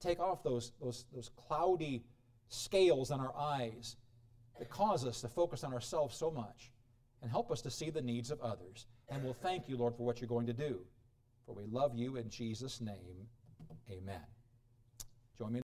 Take 0.00 0.18
off 0.18 0.42
those, 0.42 0.72
those, 0.80 1.04
those 1.12 1.30
cloudy 1.36 2.04
scales 2.48 3.10
on 3.10 3.20
our 3.20 3.34
eyes 3.36 3.96
that 4.58 4.70
cause 4.70 5.04
us 5.04 5.20
to 5.20 5.28
focus 5.28 5.62
on 5.64 5.72
ourselves 5.72 6.16
so 6.16 6.30
much 6.30 6.72
and 7.22 7.30
help 7.30 7.50
us 7.50 7.60
to 7.62 7.70
see 7.70 7.90
the 7.90 8.02
needs 8.02 8.30
of 8.30 8.40
others. 8.40 8.86
And 9.08 9.22
we'll 9.22 9.34
thank 9.34 9.68
you, 9.68 9.76
Lord, 9.76 9.94
for 9.94 10.04
what 10.04 10.20
you're 10.20 10.28
going 10.28 10.46
to 10.46 10.52
do. 10.52 10.80
For 11.46 11.54
we 11.54 11.64
love 11.66 11.94
you 11.94 12.16
in 12.16 12.30
Jesus' 12.30 12.80
name. 12.80 13.28
Amen. 13.90 14.33